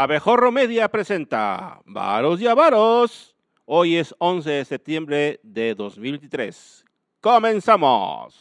[0.00, 3.34] Abejorro Media presenta Varos y Avaros.
[3.64, 6.84] Hoy es 11 de septiembre de 2023.
[7.20, 8.32] ¡Comenzamos!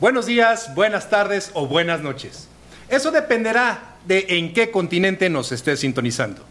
[0.00, 2.48] Buenos días, buenas tardes o buenas noches.
[2.88, 6.42] Eso dependerá de en qué continente nos esté sintonizando.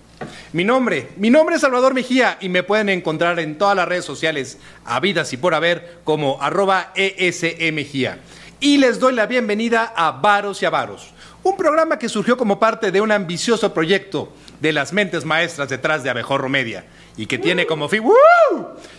[0.53, 4.05] Mi nombre, mi nombre es Salvador Mejía y me pueden encontrar en todas las redes
[4.05, 8.19] sociales habidas y por haber como arroba ESMejía.
[8.61, 11.13] Y les doy la bienvenida a Varos y Avaros,
[11.47, 16.03] un programa que surgió como parte de un ambicioso proyecto de las mentes maestras detrás
[16.03, 18.03] de Abejorro Media y que tiene como fin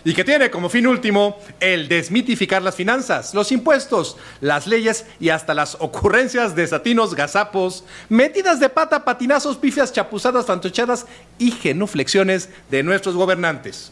[0.03, 5.29] y que tiene como fin último el desmitificar las finanzas, los impuestos, las leyes y
[5.29, 11.05] hasta las ocurrencias de satinos gazapos, metidas de pata, patinazos, pifias, chapuzadas, fantochadas
[11.37, 13.91] y genuflexiones de nuestros gobernantes.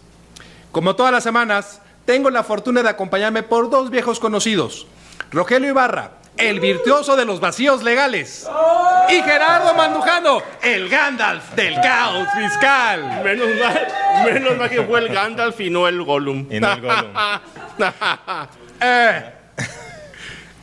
[0.71, 4.87] Como todas las semanas, tengo la fortuna de acompañarme por dos viejos conocidos,
[5.31, 8.47] Rogelio Ibarra, el virtuoso de los vacíos legales,
[9.09, 13.23] y Gerardo Mandujano, el Gandalf del caos fiscal.
[13.23, 13.87] Menos mal,
[14.25, 16.47] menos mal que fue el Gandalf y no el Gollum.
[16.51, 17.13] Y no el Gollum.
[18.79, 19.33] Eh,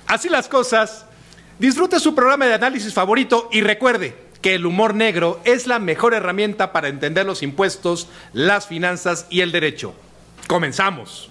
[0.06, 1.04] así las cosas.
[1.58, 6.14] Disfrute su programa de análisis favorito y recuerde que el humor negro es la mejor
[6.14, 9.94] herramienta para entender los impuestos, las finanzas y el derecho.
[10.46, 11.30] Comenzamos.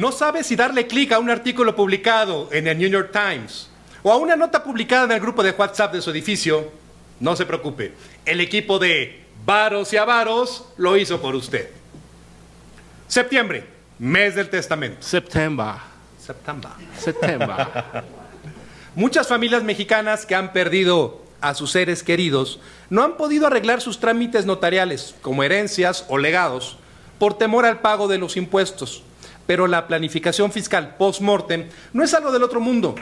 [0.00, 3.68] ¿No sabe si darle clic a un artículo publicado en el New York Times
[4.02, 6.72] o a una nota publicada en el grupo de WhatsApp de su edificio?
[7.20, 7.92] No se preocupe,
[8.24, 11.68] el equipo de Varos y Avaros lo hizo por usted.
[13.08, 13.66] Septiembre,
[13.98, 15.02] mes del testamento.
[15.02, 15.74] September.
[16.18, 16.70] Septiembre.
[16.98, 17.66] September.
[18.94, 24.00] Muchas familias mexicanas que han perdido a sus seres queridos no han podido arreglar sus
[24.00, 26.78] trámites notariales, como herencias o legados,
[27.18, 29.02] por temor al pago de los impuestos.
[29.50, 32.94] Pero la planificación fiscal post-mortem no es algo del otro mundo,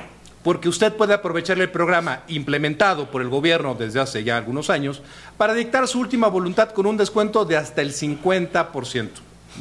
[0.43, 5.03] porque usted puede aprovechar el programa implementado por el gobierno desde hace ya algunos años
[5.37, 9.11] para dictar su última voluntad con un descuento de hasta el 50%.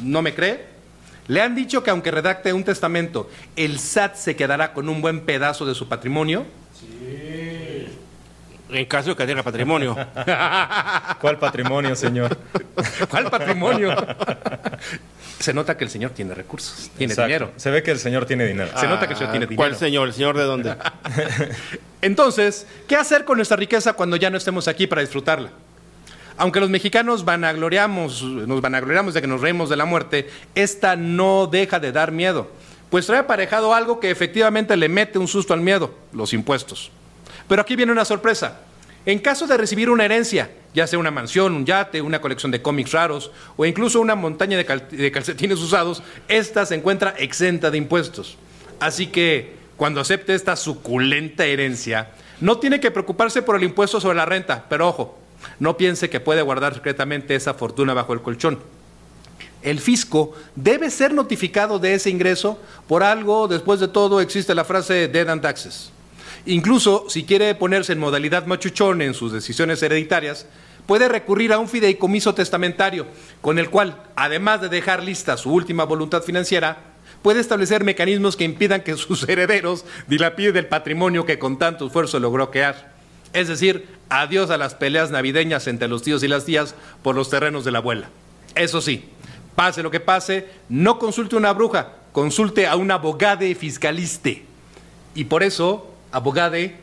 [0.02, 0.64] ¿No me cree?
[1.26, 5.26] Le han dicho que aunque redacte un testamento, el SAT se quedará con un buen
[5.26, 6.46] pedazo de su patrimonio.
[8.70, 9.96] En caso de que tenga patrimonio.
[11.20, 12.36] ¿Cuál patrimonio, señor?
[13.08, 13.94] ¿Cuál patrimonio?
[15.38, 17.26] Se nota que el señor tiene recursos, tiene Exacto.
[17.28, 17.52] dinero.
[17.56, 18.70] Se ve que el señor tiene dinero.
[18.76, 19.78] Se nota que el señor tiene Ah, ¿Cuál dinero.
[19.86, 20.08] señor?
[20.08, 20.74] ¿El señor de dónde?
[22.02, 25.50] Entonces, ¿qué hacer con nuestra riqueza cuando ya no estemos aquí para disfrutarla?
[26.36, 31.48] Aunque los mexicanos vanagloriamos, nos vanagloriamos de que nos reímos de la muerte, esta no
[31.50, 32.48] deja de dar miedo,
[32.90, 36.92] pues trae aparejado algo que efectivamente le mete un susto al miedo, los impuestos.
[37.48, 38.60] Pero aquí viene una sorpresa.
[39.06, 42.60] En caso de recibir una herencia, ya sea una mansión, un yate, una colección de
[42.60, 47.70] cómics raros o incluso una montaña de, cal- de calcetines usados, esta se encuentra exenta
[47.70, 48.36] de impuestos.
[48.80, 52.10] Así que cuando acepte esta suculenta herencia,
[52.40, 55.18] no tiene que preocuparse por el impuesto sobre la renta, pero ojo,
[55.58, 58.58] no piense que puede guardar secretamente esa fortuna bajo el colchón.
[59.62, 64.64] El fisco debe ser notificado de ese ingreso por algo, después de todo existe la
[64.64, 65.92] frase dead and taxes.
[66.46, 70.46] Incluso si quiere ponerse en modalidad machuchón en sus decisiones hereditarias,
[70.86, 73.06] puede recurrir a un fideicomiso testamentario,
[73.40, 76.78] con el cual, además de dejar lista su última voluntad financiera,
[77.22, 82.18] puede establecer mecanismos que impidan que sus herederos dilapiden el patrimonio que con tanto esfuerzo
[82.18, 82.92] logró crear.
[83.32, 87.28] Es decir, adiós a las peleas navideñas entre los tíos y las tías por los
[87.28, 88.08] terrenos de la abuela.
[88.54, 89.04] Eso sí,
[89.54, 94.44] pase lo que pase, no consulte a una bruja, consulte a un abogade fiscaliste.
[95.14, 96.76] Y por eso, abogade,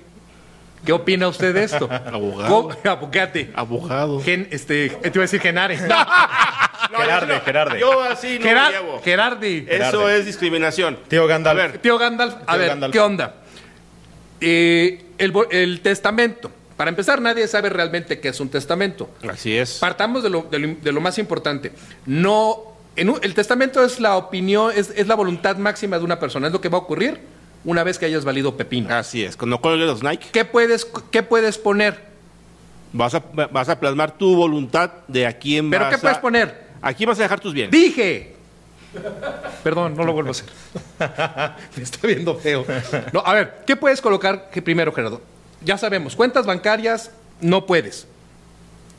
[0.86, 1.90] ¿qué opina usted de esto?
[2.06, 2.70] Abogado.
[2.86, 3.52] Abogate.
[3.56, 4.22] Abogado.
[4.22, 5.78] Gen- este, te iba a decir Genare.
[6.92, 7.80] No, no- Gerarde.
[7.80, 9.02] Yo así no Gerar- llevo.
[9.04, 9.66] Gerardi.
[9.68, 11.00] Eso es discriminación.
[11.08, 11.60] Tío Gandalf.
[11.60, 12.94] A ver, Tío Gandalf, a Tío ver, Gandalf.
[12.94, 13.34] ¿qué onda?
[14.40, 16.52] Eh, el, el testamento.
[16.78, 19.10] Para empezar, nadie sabe realmente qué es un testamento.
[19.28, 19.80] Así es.
[19.80, 21.72] Partamos de lo, de lo- de lo más importante.
[22.06, 22.58] No,
[22.96, 26.48] en un- el testamento es la opinión, es, es la voluntad máxima de una persona.
[26.48, 27.20] Es lo que va a ocurrir
[27.66, 28.94] una vez que hayas valido pepino.
[28.94, 29.36] Así es.
[29.36, 32.06] Cuando cuelgues los Nike, ¿Qué puedes, qué puedes poner?
[32.94, 36.66] vas a, vas a plasmar tu voluntad de a quién ¿Pero vas qué puedes poner?
[36.82, 37.72] Aquí vas a dejar tus bienes.
[37.72, 38.36] Dije.
[39.64, 40.46] Perdón, no lo vuelvo a hacer.
[41.76, 42.66] Me está viendo feo.
[43.12, 45.22] No, a ver, ¿qué puedes colocar primero, Gerardo?
[45.62, 48.08] Ya sabemos, cuentas bancarias no puedes.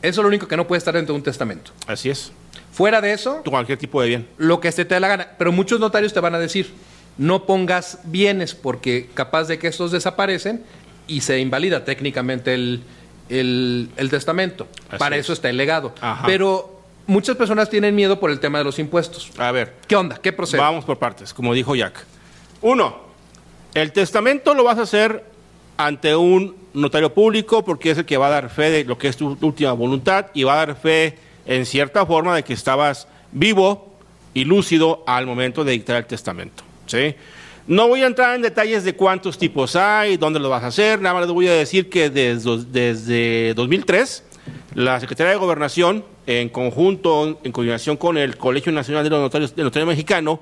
[0.03, 1.71] Eso es lo único que no puede estar dentro de un testamento.
[1.87, 2.33] Así es.
[2.73, 4.29] Fuera de eso, Cualquier tipo de bien.
[4.37, 5.29] lo que se te dé la gana.
[5.39, 6.71] Pero muchos notarios te van a decir,
[7.19, 10.65] no pongas bienes porque capaz de que estos desaparecen
[11.09, 12.83] y se invalida técnicamente el,
[13.29, 14.67] el, el testamento.
[14.89, 15.25] Así Para es.
[15.27, 15.95] eso está el legado.
[16.01, 16.27] Ajá.
[16.27, 19.31] Pero muchas personas tienen miedo por el tema de los impuestos.
[19.39, 20.19] A ver, ¿Qué onda?
[20.21, 20.61] ¿Qué procede?
[20.61, 22.05] vamos por partes, como dijo Jack.
[22.63, 22.97] Uno,
[23.75, 25.25] el testamento lo vas a hacer
[25.77, 29.09] ante un notario público porque es el que va a dar fe de lo que
[29.09, 33.07] es tu última voluntad y va a dar fe en cierta forma de que estabas
[33.33, 33.95] vivo
[34.35, 36.65] y lúcido al momento de dictar el testamento.
[37.67, 41.01] No voy a entrar en detalles de cuántos tipos hay, dónde lo vas a hacer,
[41.01, 44.23] nada más les voy a decir que desde, desde 2003
[44.75, 49.57] la Secretaría de Gobernación, en conjunto, en coordinación con el Colegio Nacional de los Notarios
[49.57, 50.39] del Notario Mexicano,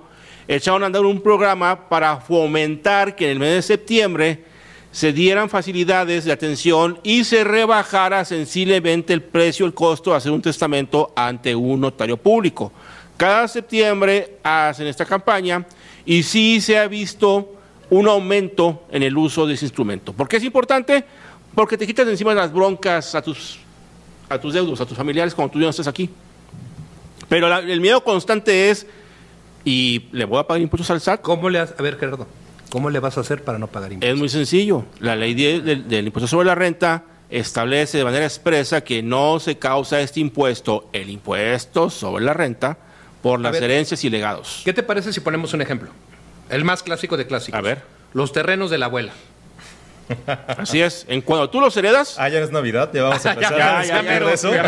[0.49, 4.44] echaron a andar un programa para fomentar que en el mes de septiembre
[4.90, 10.32] se dieran facilidades de atención y se rebajara sensiblemente el precio, el costo de hacer
[10.32, 12.73] un testamento ante un notario público.
[13.17, 15.64] Cada septiembre hacen esta campaña
[16.06, 17.51] y sí se ha visto
[17.91, 20.12] un aumento en el uso de ese instrumento.
[20.12, 21.05] ¿Por qué es importante?
[21.55, 23.59] Porque te quitas de encima las broncas a tus,
[24.29, 26.11] a tus deudos, a tus familiares cuando tú ya no estés aquí.
[27.29, 28.87] Pero la- el miedo constante es,
[29.65, 31.21] ¿y le voy a pagar impuestos al SAT?
[31.23, 32.27] ¿Cómo le has- A ver, Gerardo,
[32.71, 34.15] ¿cómo le vas a hacer para no pagar impuestos?
[34.15, 34.85] Es muy sencillo.
[35.00, 39.57] La ley de- del impuesto sobre la renta establece de manera expresa que no se
[39.59, 42.79] causa este impuesto, el impuesto sobre la renta,
[43.25, 43.65] por las ver.
[43.65, 44.61] herencias y legados.
[44.67, 45.88] ¿Qué te parece si ponemos un ejemplo?
[46.50, 47.59] El más clásico de clásicos.
[47.59, 47.81] A ver.
[48.12, 49.12] Los terrenos de la abuela.
[50.59, 51.06] Así es.
[51.09, 53.85] En cuando tú los heredas, Ah, ya es Navidad, ya vamos a empezar ya, a
[53.85, 54.53] ya, pero- de eso.
[54.55, 54.62] ya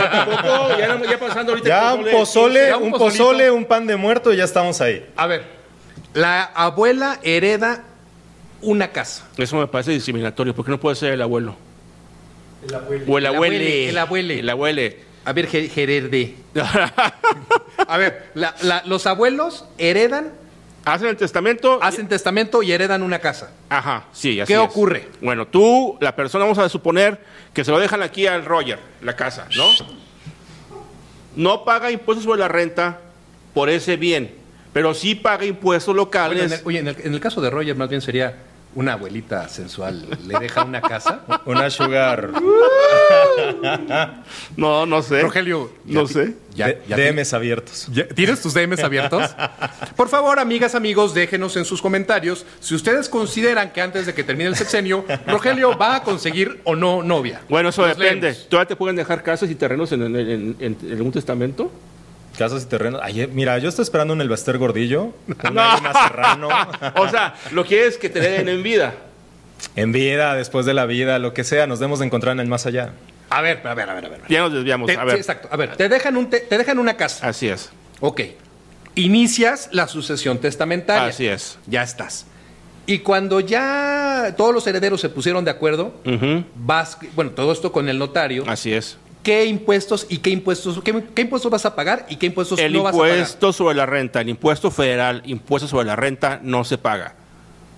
[0.79, 3.97] ya, no- ya pasando ahorita Ya el un pozole, ya un pozole, un pan de
[3.97, 5.07] muerto y ya estamos ahí.
[5.17, 5.45] A ver,
[6.15, 7.85] la abuela hereda
[8.63, 9.27] una casa.
[9.37, 11.55] Eso me parece discriminatorio, porque no puede ser el abuelo.
[12.63, 12.75] O el El
[13.27, 13.27] abuele.
[13.29, 14.39] abuele, el abuele.
[14.41, 15.06] El abuele.
[15.27, 16.35] A ver, Ge- Gererde.
[17.89, 20.33] A ver, la- la- los abuelos heredan,
[20.85, 21.81] Hacen el testamento.
[21.83, 23.51] hacen testamento y heredan una casa.
[23.69, 24.69] Ajá, sí, así ¿Qué es.
[24.69, 25.09] ocurre?
[25.21, 27.19] Bueno, tú, la persona, vamos a suponer
[27.53, 29.65] que se lo dejan aquí al Roger, la casa, ¿no?
[31.35, 33.01] No paga impuestos sobre la renta
[33.53, 34.33] por ese bien,
[34.73, 36.45] pero sí paga impuestos locales.
[36.45, 38.37] en el, oye, en el, en el caso de Roger, más bien sería
[38.75, 40.07] una abuelita sensual.
[40.27, 41.23] ¿Le deja una casa?
[41.47, 42.31] Una sugar.
[44.57, 45.23] No, no sé.
[45.23, 46.35] Rogelio, No sé.
[46.55, 47.87] ya- DMs abiertos.
[47.93, 49.35] ¿Ya- ¿Tienes tus DMs abiertos?
[49.97, 54.25] Por favor, amigas, amigos, déjenos en sus comentarios si ustedes consideran que antes de que
[54.25, 57.41] termine el sexenio, Rogelio va a conseguir o no novia.
[57.49, 58.29] Bueno, eso depende.
[58.31, 58.49] leemos.
[58.49, 61.71] ¿Todavía te pueden dejar casas y terrenos en, en- en- en- en algún testamento?
[62.37, 63.01] Casas y terrenos.
[63.03, 66.49] Ay, eh, mira, yo estoy esperando un Elbaster Gordillo, un Águila Serrano.
[66.97, 68.95] o sea, lo quieres que te den en vida.
[69.75, 72.47] En vida, después de la vida, lo que sea, nos demos de encontrar en el
[72.47, 72.93] más allá.
[73.31, 74.21] A ver, a ver, a ver, a ver.
[74.29, 74.87] Ya nos desviamos.
[74.87, 75.15] Te- A ver.
[75.15, 75.49] sí, exacto.
[75.51, 77.27] A ver, te dejan, un te, te dejan una casa.
[77.27, 77.71] Así es.
[78.01, 78.21] Ok.
[78.95, 81.09] Inicias la sucesión testamentaria.
[81.09, 81.59] Así es.
[81.67, 82.27] Ya estás.
[82.87, 85.95] Y cuando ya todos los herederos se pusieron de acuerdo,
[86.55, 88.97] vas, bueno, todo esto con el notario, Así es.
[89.27, 92.73] ¿Qué impuestos y qué impuestos, qué, qué impuestos vas a pagar y qué impuestos El
[92.73, 93.17] no vas a pagar?
[93.19, 97.15] impuesto sobre la renta, el impuesto federal, impuesto sobre la renta no se paga.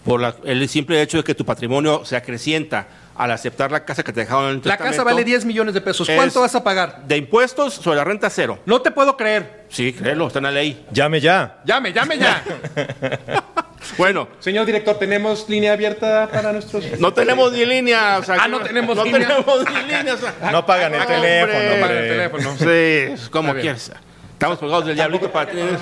[0.04, 2.86] Por la- el simple hecho de que tu patrimonio se acrecienta
[3.18, 5.74] al aceptar la casa que te dejaron en el La casa testamento, vale 10 millones
[5.74, 6.08] de pesos.
[6.08, 7.02] es- ¿Cuánto vas a pagar?
[7.06, 8.60] De impuestos sobre la renta cero.
[8.64, 9.64] No te puedo creer.
[9.68, 10.86] Sí, créelo, está en la ley.
[10.92, 11.58] Llame ya.
[11.64, 12.42] Llame, llame ya.
[13.96, 16.84] Bueno, Señor director, ¿tenemos línea abierta para nuestros...?
[16.98, 18.18] no tenemos ni línea.
[18.18, 19.28] o sea, Ah, no tenemos no línea.
[19.28, 20.14] tenemos ni línea.
[20.14, 21.16] o sea, No pagan el hombre.
[21.16, 21.74] teléfono.
[21.74, 22.56] No pagan el teléfono.
[23.16, 23.92] Sí, como quieras.
[24.32, 25.78] Estamos colgados del diablito para tener.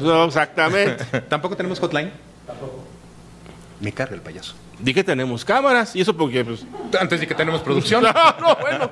[0.00, 1.04] No, exactamente.
[1.28, 2.10] ¿Tampoco tenemos hotline?
[2.46, 2.84] Tampoco.
[3.80, 4.54] Me carga el payaso.
[4.78, 6.44] Di que tenemos cámaras y eso porque.
[6.44, 6.64] Pues,
[7.00, 8.02] Antes de que tenemos producción.
[8.04, 8.90] no, no, bueno.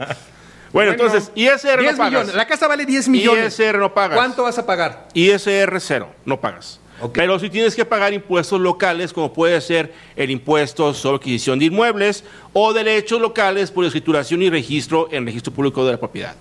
[0.73, 2.11] Bueno, entonces, ISR 10 no pagas.
[2.13, 2.35] millones.
[2.35, 3.59] La casa vale 10 millones.
[3.61, 4.17] ISR no pagas.
[4.17, 5.07] ¿Cuánto vas a pagar?
[5.15, 6.81] ISR cero, no pagas.
[7.01, 7.13] Ok.
[7.15, 11.67] Pero si tienes que pagar impuestos locales, como puede ser el impuesto sobre adquisición de
[11.67, 16.35] inmuebles o derechos locales por escrituración y registro en registro público de la propiedad.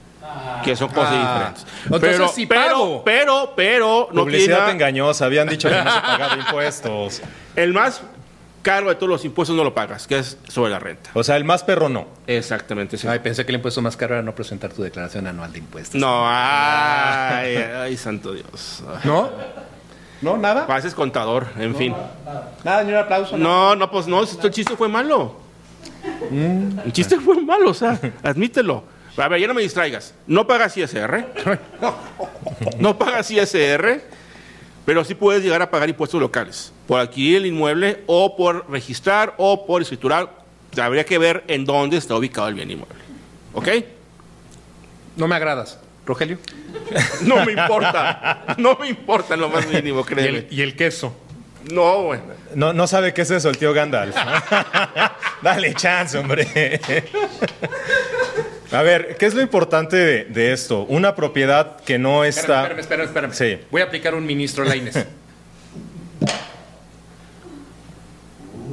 [0.63, 1.51] Que son cosas Ah.
[1.53, 1.65] diferentes.
[1.85, 3.03] Entonces pero, sí pero, pago.
[3.03, 5.25] pero, pero, no Publicidad tiene- engañosa.
[5.25, 7.21] Habían dicho que no se pagaba impuestos.
[7.55, 8.01] el más
[8.63, 11.11] caro de todos los impuestos no lo pagas, que es sobre la renta.
[11.13, 12.07] O sea, el más perro no.
[12.25, 12.97] Exactamente.
[12.97, 13.07] sí.
[13.07, 16.01] Ay, pensé que el impuesto más caro era no presentar tu declaración anual de impuestos.
[16.01, 18.83] No, ay, ay, santo Dios.
[18.89, 19.29] Ay, ¿No?
[20.21, 20.37] ¿No?
[20.37, 20.65] ¿Nada?
[20.65, 21.93] Pareces contador, en fin.
[22.63, 23.37] Nada, ni un aplauso.
[23.37, 25.35] No, no, pues no, el chiste fue malo.
[26.31, 28.85] El chiste fue malo, o sea, admítelo.
[29.17, 30.13] A ver, ya no me distraigas.
[30.25, 31.27] No pagas ISR.
[32.79, 34.01] No pagas ISR,
[34.85, 39.33] pero sí puedes llegar a pagar impuestos locales por adquirir el inmueble o por registrar
[39.37, 40.43] o por escriturar.
[40.81, 42.95] Habría que ver en dónde está ubicado el bien inmueble.
[43.53, 43.67] ¿Ok?
[45.15, 45.79] No me agradas.
[46.05, 46.37] Rogelio.
[47.21, 48.55] No me importa.
[48.57, 50.37] No me importa en lo más mínimo, Y créeme.
[50.39, 51.15] el, y el queso.
[51.71, 52.19] No, güey.
[52.55, 54.15] No, no sabe qué es eso el tío Gandalf.
[55.41, 56.81] Dale chance, hombre.
[58.73, 60.85] A ver, ¿qué es lo importante de, de esto?
[60.89, 62.63] Una propiedad que no está...
[62.63, 63.33] Espérame, espérame, espérame.
[63.33, 63.59] Sí.
[63.69, 65.05] Voy a aplicar un ministro Laines.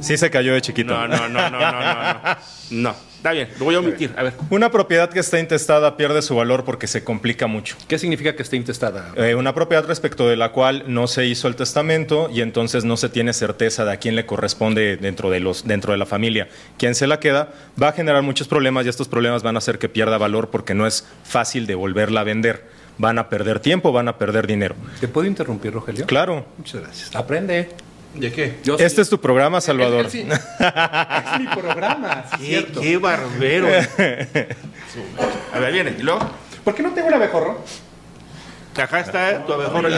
[0.01, 0.91] Sí se cayó de chiquito.
[0.93, 1.71] No, no, no, no, no.
[1.71, 2.37] No,
[2.71, 2.95] no.
[3.21, 4.11] Está bien, lo voy a omitir.
[4.17, 4.33] A ver.
[4.49, 7.77] Una propiedad que está intestada pierde su valor porque se complica mucho.
[7.87, 9.13] ¿Qué significa que esté intestada?
[9.15, 12.97] Eh, una propiedad respecto de la cual no se hizo el testamento y entonces no
[12.97, 16.49] se tiene certeza de a quién le corresponde dentro de, los, dentro de la familia.
[16.79, 17.49] Quién se la queda
[17.81, 20.73] va a generar muchos problemas y estos problemas van a hacer que pierda valor porque
[20.73, 22.65] no es fácil de volverla a vender.
[22.97, 24.73] Van a perder tiempo, van a perder dinero.
[24.99, 26.07] ¿Te puedo interrumpir, Rogelio?
[26.07, 26.45] Claro.
[26.57, 27.15] Muchas gracias.
[27.15, 27.69] Aprende.
[28.13, 28.59] ¿De qué?
[28.63, 30.01] Yo Este es tu programa, Salvador.
[30.01, 30.19] Él- él sí.
[30.29, 32.81] es mi programa, sí, es Qué, cierto.
[32.81, 33.67] qué barbero.
[35.53, 35.95] A ver, viene.
[35.97, 36.19] ¿Y luego?
[36.63, 37.63] ¿Por qué no tengo un abejorro?
[38.75, 39.89] Acá está tu abejorro.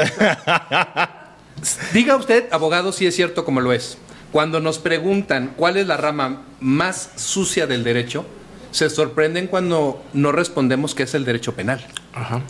[1.94, 3.98] Diga usted, abogado, si es cierto como lo es.
[4.32, 8.26] Cuando nos preguntan cuál es la rama más sucia del derecho,
[8.72, 11.86] se sorprenden cuando no respondemos que es el derecho penal.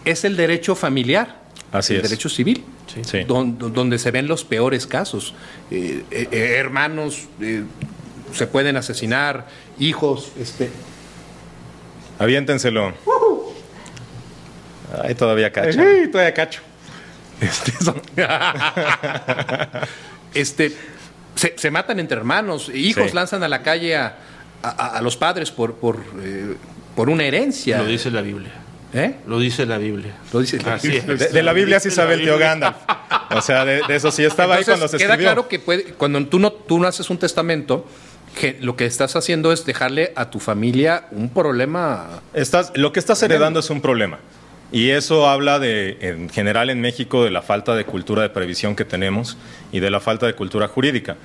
[0.06, 1.42] Es el derecho familiar,
[1.74, 2.10] Así el es.
[2.10, 2.64] derecho civil,
[3.04, 3.24] Sí.
[3.26, 5.34] donde se ven los peores casos.
[5.72, 7.64] Eh, eh, eh, hermanos eh,
[8.34, 9.48] se pueden asesinar,
[9.80, 10.70] hijos, este,
[12.20, 12.94] Aviéntenselo.
[15.04, 15.84] Ahí todavía cacha.
[15.84, 16.62] Ey, todavía cacho.
[17.42, 18.02] Este, son-
[20.34, 20.72] Este,
[21.36, 23.16] se, se matan entre hermanos, hijos Sí.
[23.16, 24.18] lanzan a la calle a,
[24.62, 26.56] a- a los padres por, por, eh,
[26.96, 27.80] por una herencia.
[27.80, 28.52] Lo dice la Biblia.
[28.94, 29.16] ¿Eh?
[29.28, 30.16] Lo dice la Biblia.
[30.32, 31.14] Lo dice la Así Biblia.
[31.14, 31.20] es.
[31.20, 32.38] De, de la Biblia sí sabe el tío.
[32.38, 32.78] Gandalf.
[33.32, 35.26] O sea, de, de eso sí estaba ahí cuando se queda escribió.
[35.32, 37.88] claro que puede, cuando tú no, tú no haces un testamento,
[38.40, 42.22] que lo que estás haciendo es dejarle a tu familia un problema.
[42.34, 44.20] Estás, lo que estás heredando es un problema.
[44.72, 48.76] Y eso habla de, en general en México, de la falta de cultura de previsión
[48.76, 49.38] que tenemos
[49.72, 51.16] y de la falta de cultura jurídica.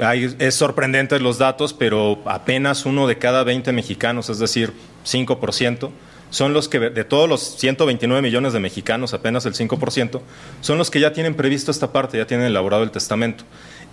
[0.00, 4.72] Hay- es sorprendente los datos, pero apenas uno de cada 20 mexicanos, es decir,
[5.04, 5.90] 5%,
[6.30, 10.20] son los que, de todos los 129 millones de mexicanos, apenas el 5%,
[10.60, 13.44] son los que ya tienen previsto esta parte, ya tienen elaborado el testamento.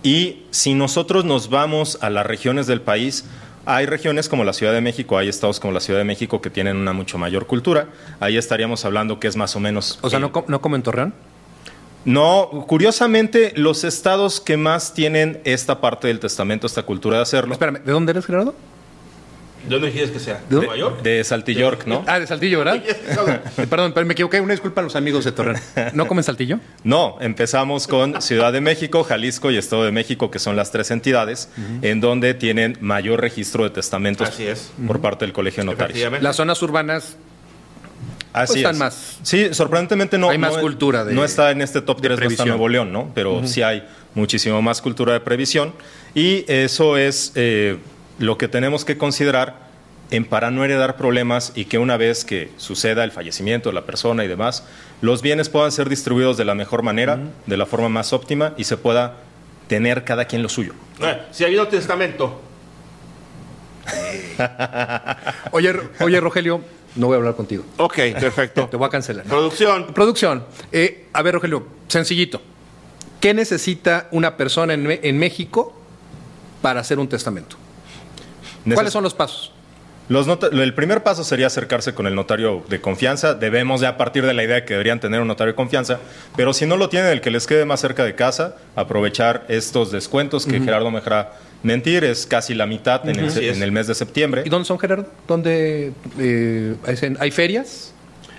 [0.02, 3.24] Y si nosotros nos vamos a las regiones del país,
[3.66, 6.50] hay regiones como la Ciudad de México, hay estados como la Ciudad de México que
[6.50, 7.86] tienen una mucho mayor cultura.
[8.20, 9.98] Ahí estaríamos hablando que es más o menos...
[10.02, 11.14] O sea, eh, no, co- no como en Torreón.
[12.04, 17.54] no, curiosamente, los estados que más tienen esta parte del testamento, esta cultura de hacerlo,
[17.54, 18.54] Espérame, ¿de dónde eres, Gerardo?
[19.68, 20.34] ¿De dónde quieres que sea?
[20.48, 21.02] ¿De ¿De Nueva York?
[21.02, 22.04] de Saltillork, ¿no?
[22.06, 22.82] Ah, de Saltillo, ¿verdad?
[23.56, 24.40] Eh, Perdón, pero me equivoqué.
[24.40, 25.58] Una disculpa a los amigos de Torreón.
[25.94, 26.58] ¿No comen Saltillo?
[26.84, 30.90] No, empezamos con Ciudad de México, Jalisco y Estado de México, que son las tres
[30.90, 31.48] entidades
[31.82, 34.70] en donde tienen mayor registro de testamentos Así es.
[34.86, 36.22] por parte del Colegio de Notarios.
[36.22, 37.16] Las zonas urbanas
[38.32, 38.78] Así Pues están es.
[38.80, 40.28] más- Sí, sorprendentemente no.
[40.28, 42.48] Hay más no- cultura de- No está en este top de 3, no está previsión.
[42.48, 43.12] Nuevo León, ¿no?
[43.14, 45.72] Pero sí hay muchísimo más cultura de previsión.
[46.16, 47.78] Y eso es eh,
[48.18, 49.72] lo que tenemos que considerar
[50.10, 53.86] en para no heredar problemas y que una vez que suceda el fallecimiento de la
[53.86, 54.64] persona y demás,
[55.00, 58.64] los bienes puedan ser distribuidos de la mejor manera, de la forma más óptima y
[58.64, 59.14] se pueda
[59.66, 60.74] tener cada quien lo suyo.
[61.00, 62.40] Eh, Si ha habido testamento,
[65.52, 66.60] Oye, oye, Rogelio,
[66.96, 67.64] no voy a hablar contigo.
[67.76, 68.66] ok, perfecto.
[68.70, 69.24] Te voy a cancelar.
[69.24, 70.44] Producción, Producción.
[70.72, 72.40] eh, a ver, Rogelio, sencillito.
[73.20, 75.74] ¿Qué necesita una persona en, en México
[76.62, 77.56] para hacer un testamento?
[78.72, 79.52] ¿Cuáles son los pasos?
[80.08, 83.32] Los nota- el primer paso sería acercarse con el notario de confianza.
[83.34, 85.98] Debemos ya partir de la idea de que deberían tener un notario de confianza,
[86.36, 89.90] pero si no lo tienen, el que les quede más cerca de casa, aprovechar estos
[89.90, 93.86] descuentos que Gerardo me dejará mentir, es casi la mitad en, el, en el mes
[93.86, 94.42] de septiembre.
[94.44, 95.08] ¿Y dónde son, Gerardo?
[95.26, 96.74] ¿Dónde eh,
[97.18, 97.90] hay ferias?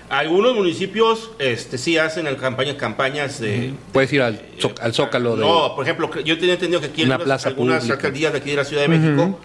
[0.08, 3.74] algunos municipios este, sí hacen el campaña, campañas de...
[3.92, 5.44] Puedes ir al, Zó- al Zócalo de...
[5.44, 8.56] No, por ejemplo, yo tenía entendido que aquí Una algunas, plaza alcaldías de aquí de
[8.56, 9.40] la Ciudad de México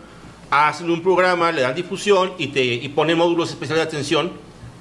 [0.51, 4.31] hacen un programa, le dan difusión y, te, y ponen módulos especiales de atención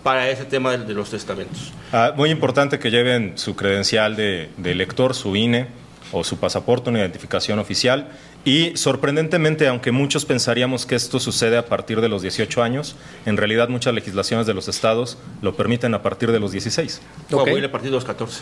[0.02, 1.72] para ese tema de, de los testamentos.
[1.92, 5.68] Ah, muy importante que lleven su credencial de, de elector, su INE
[6.12, 8.08] o su pasaporte, una identificación oficial.
[8.44, 12.96] Y sorprendentemente, aunque muchos pensaríamos que esto sucede a partir de los 18 años,
[13.26, 17.00] en realidad muchas legislaciones de los estados lo permiten a partir de los 16.
[17.30, 17.40] Ok.
[17.40, 18.40] Voy a ir a partir de los 14.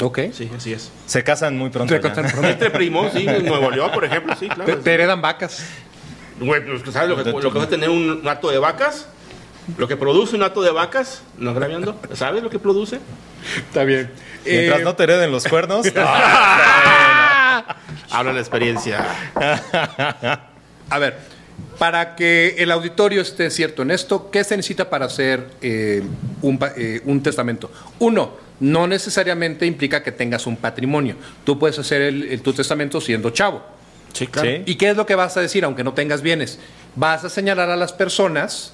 [0.00, 0.20] Ok.
[0.32, 0.90] Sí, así es.
[1.06, 1.92] Se casan muy pronto.
[1.92, 4.64] Se casan Entre primos, sí, en Nuevo León, por ejemplo, sí, claro.
[4.64, 5.64] Te, te heredan vacas.
[6.40, 6.62] Güey,
[6.92, 9.06] ¿sabes lo que, lo que va a tener un, un acto de vacas?
[9.78, 12.98] Lo que produce un acto de vacas, no grabeando, ¿sabes lo que produce?
[13.68, 14.10] Está bien.
[14.44, 15.86] Mientras Eh, no te hereden los cuernos.
[18.10, 19.04] Habla la experiencia.
[20.90, 21.16] A ver,
[21.78, 26.02] para que el auditorio esté cierto en esto, ¿qué se necesita para hacer eh,
[26.42, 27.70] un, eh, un testamento?
[28.00, 31.16] Uno, no necesariamente implica que tengas un patrimonio.
[31.44, 33.62] Tú puedes hacer el- el- tu testamento siendo chavo.
[34.12, 34.62] Sí, Sí.
[34.66, 36.58] ¿Y qué es lo que vas a decir, aunque no tengas bienes?
[36.96, 38.72] Vas a señalar a las personas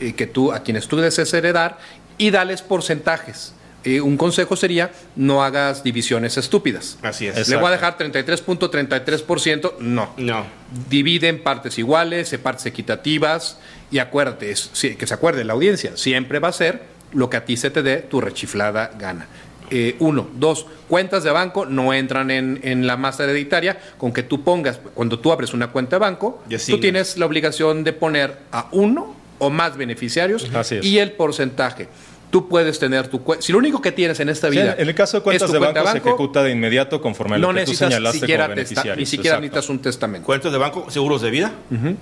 [0.00, 1.78] eh, que tú, a quienes tú desees heredar
[2.18, 3.52] y dales porcentajes.
[3.84, 6.98] Eh, un consejo sería no hagas divisiones estúpidas.
[7.02, 7.48] Así es.
[7.48, 10.10] Le voy a dejar 33.33%, no.
[10.16, 10.44] No.
[10.90, 13.58] Divide en partes iguales, en partes equitativas
[13.90, 16.82] y acuérdate, es- que se acuerde la audiencia, siempre va a ser
[17.12, 19.26] lo que a ti se te dé tu rechiflada gana.
[19.70, 24.22] Eh, uno, dos, cuentas de banco no entran en, en la masa hereditaria con que
[24.22, 28.38] tú pongas, cuando tú abres una cuenta de banco, tú tienes la obligación de poner
[28.52, 30.84] a uno o más beneficiarios Así es.
[30.86, 31.88] y el porcentaje.
[32.28, 33.40] Tú puedes tener tu cuenta.
[33.40, 34.74] Si lo único que tienes en esta Sí, vida.
[34.76, 37.52] en el caso de cuentas de cuenta banco, se ejecuta de inmediato conforme a lo
[37.52, 38.96] no que tú señalaste siquiera como beneficiarios.
[38.98, 39.42] ni siquiera Exacto.
[39.42, 40.26] necesitas un testamento.
[40.26, 41.52] Cuentos de banco, seguros de vida,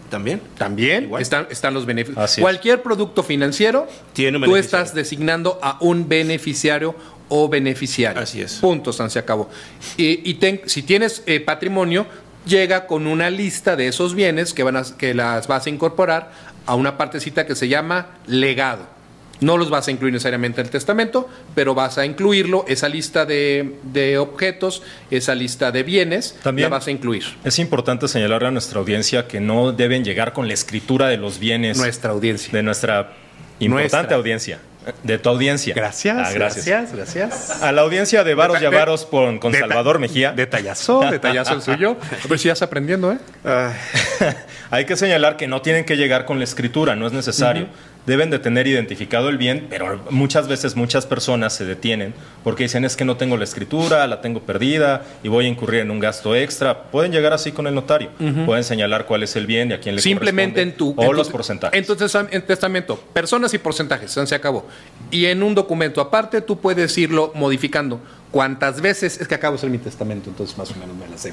[0.09, 0.41] también.
[0.57, 1.21] También Igual.
[1.21, 2.25] están, están los beneficios.
[2.25, 2.43] Así es.
[2.43, 6.95] Cualquier producto financiero, Tiene un tú estás designando a un beneficiario
[7.29, 8.21] o beneficiario.
[8.21, 8.55] Así es.
[8.55, 9.49] Punto, San se acabó.
[9.97, 12.07] Y, y ten- si tienes eh, patrimonio,
[12.47, 16.31] llega con una lista de esos bienes que, van a- que las vas a incorporar
[16.67, 18.93] a una partecita que se llama legado.
[19.41, 23.27] No los vas a incluir necesariamente en el testamento, pero vas a incluirlo, esa lista
[23.27, 27.25] de, de objetos, esa lista de bienes, También- la vas a incluir.
[27.43, 31.39] Es importante señalarle a nuestra audiencia que no deben llegar con la escritura de los
[31.41, 32.53] bienes Nuestra audiencia.
[32.53, 33.13] de nuestra
[33.59, 34.17] importante Nuestra.
[34.17, 34.59] audiencia,
[35.03, 35.75] de tu audiencia.
[35.75, 37.63] Gracias, Ah, gracias, gracias.
[37.63, 40.33] A la audiencia de Varos y Avaros con, Salvador Mejía.
[40.33, 41.97] Detallazo, detallazo el suyo.
[42.25, 43.19] A ver si ya está aprendiendo, ¿eh?
[44.71, 47.69] Hay que señalar que no tienen que llegar con la escritura, no es necesario.
[48.07, 52.85] Deben de tener identificado el bien, pero muchas veces muchas personas se detienen porque dicen
[52.85, 56.01] es que no tengo la escritura, la tengo perdida y voy a incurrir en un
[56.01, 56.83] gasto extra.
[56.91, 58.11] Pueden llegar así con el notario,
[58.45, 60.95] pueden señalar cuál es el bien y a quién le Simplemente en tu.
[60.99, 61.79] o los porcentajes.
[61.79, 64.67] En tu testam- en testamento, personas y porcentajes, se acabó.
[65.11, 68.01] Y en un documento aparte, tú puedes irlo modificando.
[68.31, 69.19] ¿Cuántas veces?
[69.21, 71.33] Es que acabo de hacer mi testamento, entonces más o menos me la sé.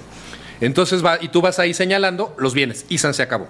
[0.62, 3.50] Entonces va, y tú vas ahí señalando los bienes, y se acabó.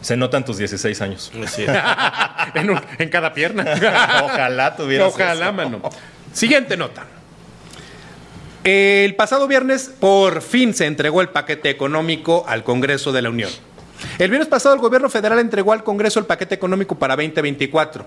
[0.00, 1.32] Se notan tus 16 años.
[1.44, 1.70] Así es.
[2.54, 3.64] en, un- en cada pierna.
[4.24, 5.52] Ojalá tuvieras Ojalá, eso.
[5.54, 5.80] mano.
[6.32, 7.06] Siguiente nota.
[8.62, 13.50] El pasado viernes, por fin se entregó el paquete económico al Congreso de la Unión.
[14.18, 18.04] El viernes pasado, el gobierno federal entregó al Congreso el paquete económico para 2024,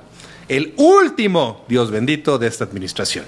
[0.48, 3.26] el último, Dios bendito, de esta administración.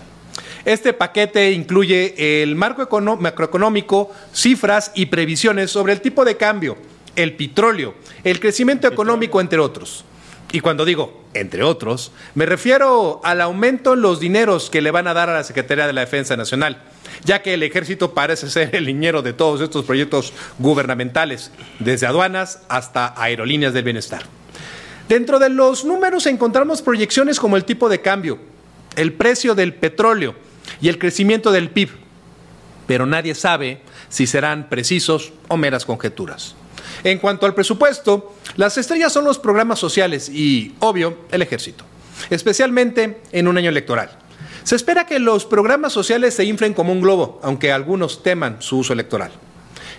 [0.66, 2.88] Este paquete incluye el marco
[3.20, 6.76] macroeconómico, cifras y previsiones sobre el tipo de cambio,
[7.16, 10.06] el petróleo, el crecimiento económico, entre otros.
[10.52, 15.08] Y cuando digo, entre otros, me refiero al aumento en los dineros que le van
[15.08, 16.82] a dar a la Secretaría de la Defensa Nacional,
[17.26, 22.62] ya que el ejército parece ser el niñero de todos estos proyectos gubernamentales, desde aduanas
[22.70, 24.24] hasta aerolíneas del bienestar.
[25.10, 28.40] Dentro de los números encontramos proyecciones como el tipo de cambio,
[28.96, 30.36] el precio del petróleo
[30.82, 31.90] y el crecimiento del PIB,
[32.88, 36.56] pero nadie sabe si serán precisos o meras conjeturas.
[37.06, 41.86] En cuanto al presupuesto, las estrellas son los programas sociales y, obvio, el ejército,
[42.32, 44.10] especialmente en un año electoral.
[44.64, 48.80] Se espera que los programas sociales se inflen como un globo, aunque algunos teman su
[48.80, 49.30] uso electoral.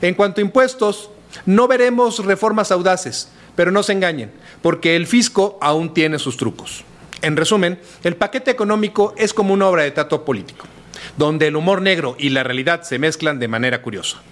[0.02, 1.10] En cuanto a impuestos,
[1.44, 6.82] no veremos reformas audaces, pero no se engañen, porque el fisco aún tiene sus trucos.
[7.22, 10.66] En resumen, el paquete económico es como una obra de teatro político,
[11.16, 14.22] donde el humor negro y la realidad se mezclan de manera curiosa.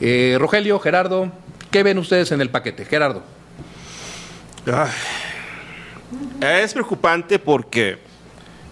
[0.00, 1.32] Eh, Rogelio, Gerardo,
[1.70, 2.84] ¿qué ven ustedes en el paquete?
[2.84, 3.22] Gerardo.
[6.40, 7.98] Es preocupante porque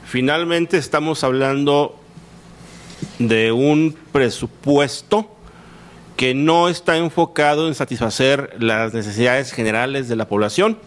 [0.05, 1.99] finalmente estamos hablando
[3.19, 5.31] de un presupuesto
[6.17, 10.79] que no está enfocado en satisfacer las necesidades generales de la población.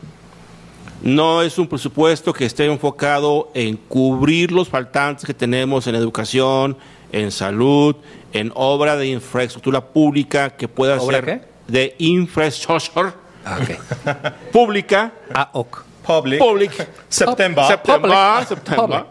[1.02, 6.78] No es un presupuesto que esté enfocado en cubrir los faltantes que tenemos en educación,
[7.12, 7.96] en salud,
[8.34, 11.49] en obra de infraestructura pública que pueda ¿Obra ser qué?
[11.70, 14.32] De infraestructura Ah, ok.
[14.52, 15.84] pública Ah, ok.
[16.06, 16.40] Public.
[16.40, 16.88] Public.
[17.08, 17.66] September.
[17.68, 19.06] September.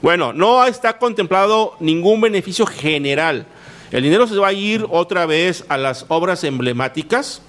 [0.00, 3.46] Bueno, no está contemplado ningún beneficio general.
[3.92, 7.42] El dinero se va a ir otra vez a las obras emblemáticas.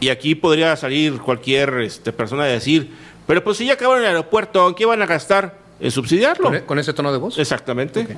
[0.00, 2.92] Y aquí podría salir cualquier este, persona a decir,
[3.26, 5.58] pero pues si ya acabaron el aeropuerto, ¿en qué van a gastar?
[5.78, 6.46] En subsidiarlo.
[6.46, 7.38] ¿Con, e- con ese tono de voz?
[7.38, 8.16] Exactamente.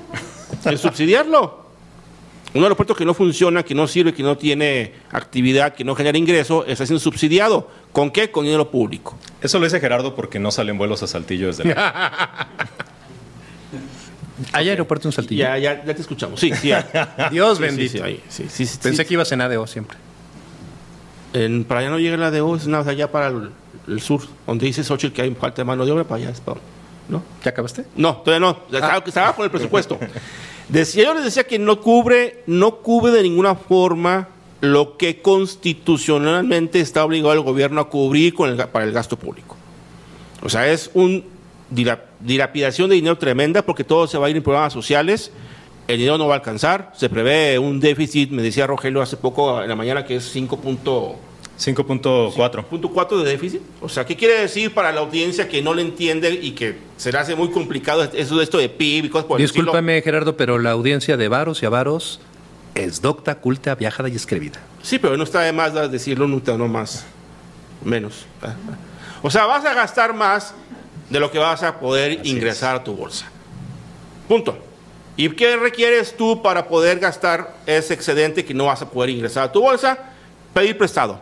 [0.65, 1.62] En subsidiarlo.
[2.55, 6.19] Un aeropuerto que no funciona, que no sirve, que no tiene actividad, que no genera
[6.19, 7.71] ingreso, está siendo subsidiado.
[7.93, 8.31] ¿Con qué?
[8.31, 9.17] Con dinero público.
[9.41, 12.49] Eso lo dice Gerardo porque no salen vuelos a Saltillo desde la...
[14.53, 15.45] ¿Hay aeropuerto en Saltillo?
[15.45, 16.41] Ya, ya, ya te escuchamos.
[16.41, 16.73] Sí, sí.
[16.73, 16.85] hay.
[17.31, 17.93] Dios Sí, sí, bendito.
[17.93, 19.09] sí, ahí, sí, sí, sí, Pensé sí.
[19.09, 19.97] que ibas en ADO siempre.
[21.33, 23.51] En- para allá no llega la de hoy, es nada, allá para el,
[23.89, 26.41] el sur, donde dice Xochitl que hay falta de mano de obra, para allá es
[26.41, 26.61] para-
[27.09, 27.23] ¿no?
[27.45, 27.85] ¿Ya acabaste?
[27.97, 28.59] No, todavía no.
[28.73, 29.99] Estaba, estaba con el presupuesto.
[30.69, 34.29] Decía, yo les decía que no cubre, no cubre de ninguna forma
[34.63, 39.19] lo que constitucionalmente está obligado el gobierno a cubrir con el ga- para el gasto
[39.19, 39.57] público.
[40.43, 41.25] O sea, es un
[42.21, 45.33] dilapidación de dinero tremenda porque todo se va a ir en programas sociales.
[45.89, 46.93] El dinero no va a alcanzar.
[46.97, 50.25] Se prevé un déficit, me decía Rogelio hace poco en la mañana, que es
[51.63, 52.35] 5.4.
[52.35, 53.63] 5.4 de déficit.
[53.81, 57.13] O sea, ¿qué quiere decir para la audiencia que no le entiende y que se
[57.13, 60.37] le hace muy complicado eso de esto de PIB y cosas por el Discúlpame, Gerardo,
[60.37, 62.21] pero la audiencia de Varos y Avaros
[62.75, 64.61] es docta, culta, viajada y escribida.
[64.83, 67.05] Sí, pero no está de más decirlo nunca, no más.
[67.85, 68.27] Menos.
[69.23, 70.55] O sea, vas a gastar más
[71.11, 73.31] de lo que vas a poder ingresar a tu bolsa.
[74.27, 74.59] Punto.
[75.17, 79.45] ¿Y qué requieres tú para poder gastar ese excedente que no vas a poder ingresar
[79.45, 79.99] a tu bolsa?
[80.55, 81.21] Pedir prestado.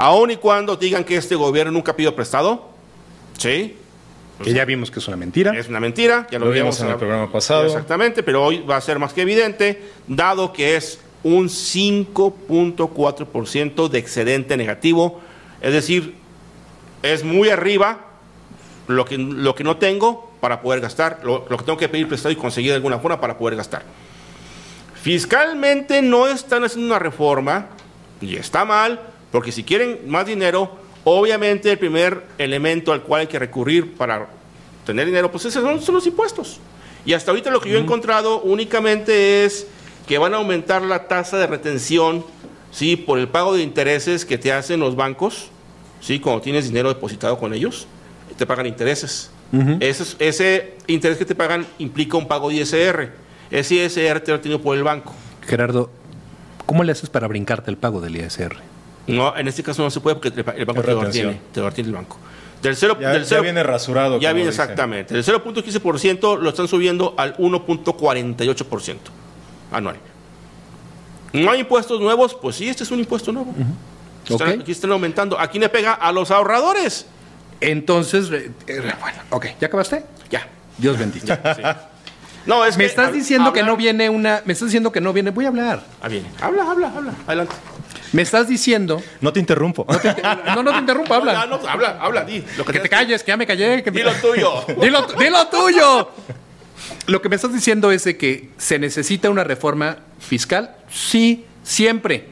[0.00, 2.68] Aun y cuando digan que este gobierno nunca pidió prestado,
[3.36, 3.76] ¿sí?
[4.42, 5.58] Que ya vimos que es una mentira.
[5.58, 7.66] Es una mentira, ya lo, vimos en el programa pasado.
[7.66, 13.98] Exactamente, pero hoy va a ser más que evidente, dado que es un 5.4% de
[13.98, 15.20] excedente negativo,
[15.60, 16.14] es decir,
[17.02, 18.04] es muy arriba
[18.86, 22.32] lo que, lo que no tengo para poder gastar, lo, que tengo que pedir prestado
[22.32, 23.82] y conseguir de alguna forma para poder gastar.
[25.02, 27.66] Fiscalmente no están haciendo una reforma
[28.20, 33.26] y está mal, porque si quieren más dinero, obviamente el primer elemento al cual hay
[33.26, 34.28] que recurrir para
[34.84, 36.60] tener dinero, pues esos son, los impuestos.
[37.04, 39.66] Y hasta ahorita lo que yo he encontrado únicamente es
[40.06, 42.24] que van a aumentar la tasa de retención,
[42.70, 42.96] ¿sí?
[42.96, 45.50] Por el pago de intereses que te hacen los bancos,
[46.00, 46.18] ¿sí?
[46.20, 47.86] Cuando tienes dinero depositado con ellos
[48.38, 49.30] te pagan intereses.
[49.80, 53.12] ese, interés que te pagan implica un pago de ISR.
[53.50, 55.12] Ese ISR te lo tenido por el banco.
[55.46, 55.90] Gerardo,
[56.64, 58.56] ¿cómo le haces para brincarte el pago del ISR?
[59.08, 61.68] No, en este caso no se puede porque el banco te lo retiene, te lo
[61.68, 62.18] el banco.
[62.62, 64.18] Del ya, viene rasurado.
[64.18, 65.14] Ya viene exactamente.
[65.14, 68.96] Del 0.15% lo están subiendo al 1.48%
[69.72, 69.96] anual.
[71.32, 72.34] ¿No hay impuestos nuevos?
[72.34, 73.54] Pues sí, este es un impuesto nuevo.
[74.60, 75.38] aquí están aumentando.
[75.38, 77.06] Aquí le pega a los ahorradores.
[77.60, 78.52] Entonces, eh,
[79.00, 80.04] bueno, ok, ¿ya acabaste?
[80.30, 80.46] Ya.
[80.76, 81.90] Dios bendiga.
[82.46, 84.40] No, es me estás diciendo que no viene una.
[84.46, 85.32] Me estás diciendo que no viene.
[85.32, 85.82] Voy a hablar.
[86.00, 86.28] Ah, viene.
[86.40, 87.12] Habla, habla, habla.
[87.26, 87.54] Adelante.
[88.12, 89.02] Me estás diciendo.
[89.20, 89.86] No te interrumpo.
[90.54, 91.46] No, no, te interrumpo, habla.
[91.46, 92.42] No, no, habla, habla, di.
[92.56, 93.82] Lo que, te calles, que ya me callé.
[93.82, 94.64] Que Dilo tuyo.
[94.80, 96.10] Dilo, dilo tuyo.
[97.06, 100.76] Lo que me estás diciendo es de que se necesita una reforma fiscal.
[100.90, 102.26] Sí, siempre.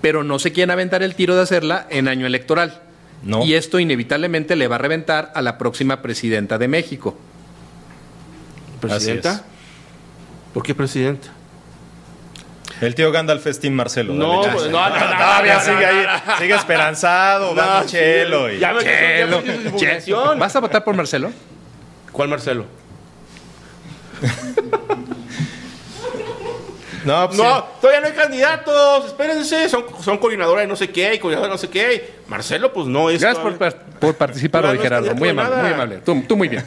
[0.00, 2.82] Pero no se quieren aventar el tiro de hacerla en año electoral.
[3.44, 7.18] Y esto inevitablemente le va a reventar a la próxima presidenta de México.
[8.80, 9.44] ¿Presidenta?
[10.54, 11.32] ¿Por qué presidenta?
[12.80, 14.14] El tío Gandalf es Marcelo.
[14.14, 16.06] No, no, no, todavía sigue ahí,
[16.38, 18.52] sigue esperanzado, va Chelo.
[18.52, 18.58] Y...
[18.58, 18.84] Ya me
[19.76, 20.36] Chelo.
[20.36, 21.32] ¿Vas a votar por Marcelo?
[22.12, 22.66] ¿Cuál Marcelo?
[27.04, 31.14] No, pues no todavía no hay candidatos, espérense, son, son coordinadores de no sé qué,
[31.14, 32.14] y coordinadores de no sé qué.
[32.28, 33.20] Marcelo, pues no es.
[33.20, 33.42] Gracias
[33.98, 35.14] por, participar hoy, Gerardo.
[35.14, 35.96] Muy amable, muy amable.
[35.98, 36.64] Tú, tú muy bien.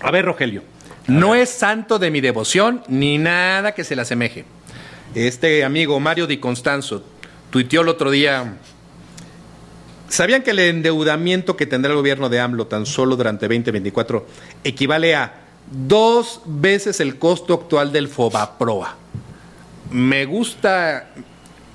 [0.00, 0.62] A ver, Rogelio.
[1.06, 4.44] No es santo de mi devoción ni nada que se le asemeje.
[5.14, 7.04] Este amigo Mario Di Constanzo
[7.50, 8.56] tuiteó el otro día.
[10.08, 14.26] ¿Sabían que el endeudamiento que tendrá el gobierno de AMLO tan solo durante 2024
[14.64, 15.34] equivale a
[15.70, 18.96] dos veces el costo actual del FOBAPROA?
[19.92, 21.10] Me gusta,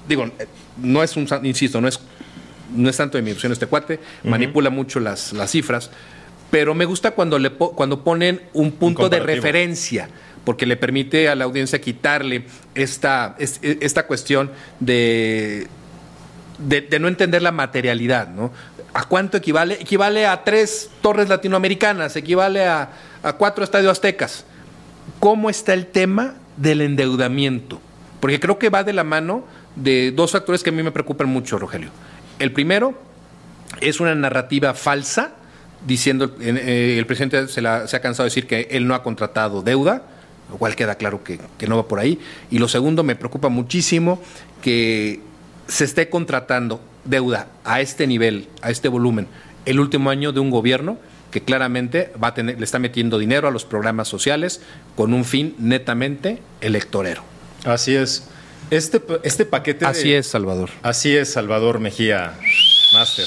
[0.08, 0.30] digo,
[0.78, 2.00] no es un, insisto, no es,
[2.76, 5.92] no es tanto de mi opción este cuate, manipula mucho las, las cifras,
[6.52, 10.10] pero me gusta cuando, le cuando ponen un punto de referencia
[10.44, 15.68] porque le permite a la audiencia quitarle esta, esta cuestión de,
[16.60, 18.52] de, no entender la materialidad, ¿no?
[18.94, 19.76] ¿A cuánto equivale?
[19.76, 22.90] Equivale a tres torres latinoamericanas, equivale a,
[23.22, 24.46] a cuatro estadios aztecas.
[25.20, 27.80] ¿Cómo está el tema del endeudamiento?
[28.20, 31.28] Porque creo que va de la mano de dos factores que a mí me preocupan
[31.28, 31.90] mucho, Rogelio.
[32.40, 32.98] El primero
[33.82, 35.34] es una narrativa falsa,
[35.86, 40.04] diciendo, eh, el presidente se, ha cansado de decir que él no ha contratado deuda,
[40.50, 42.20] lo cual queda claro que, que no va por ahí.
[42.52, 44.22] Y lo segundo, me preocupa muchísimo
[44.62, 45.22] que
[45.68, 49.28] se esté contratando deuda a este nivel, a este volumen,
[49.66, 50.98] el último año de un gobierno
[51.32, 54.62] que claramente va a tener, le está metiendo dinero a los programas sociales
[54.96, 57.24] con un fin netamente electorero.
[57.66, 58.28] Así es.
[58.72, 59.86] Este, este paquete.
[59.86, 60.70] Así es, Salvador.
[60.82, 62.34] Así es, Salvador Mejía,
[62.94, 63.26] Master.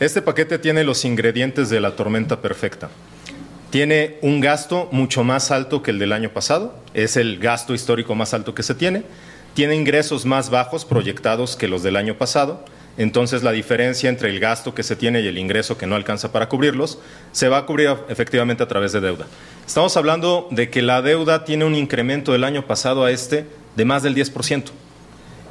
[0.00, 2.90] Este paquete tiene los ingredientes de la tormenta perfecta.
[3.74, 6.76] Tiene un gasto mucho más alto que el del año pasado.
[6.94, 9.02] Es el gasto histórico más alto que se tiene.
[9.54, 12.64] Tiene ingresos más bajos proyectados que los del año pasado.
[12.98, 16.30] Entonces la diferencia entre el gasto que se tiene y el ingreso que no alcanza
[16.30, 17.00] para cubrirlos
[17.32, 19.26] se va a cubrir efectivamente a través de deuda.
[19.66, 23.84] Estamos hablando de que la deuda tiene un incremento del año pasado a este de
[23.84, 24.66] más del 10%.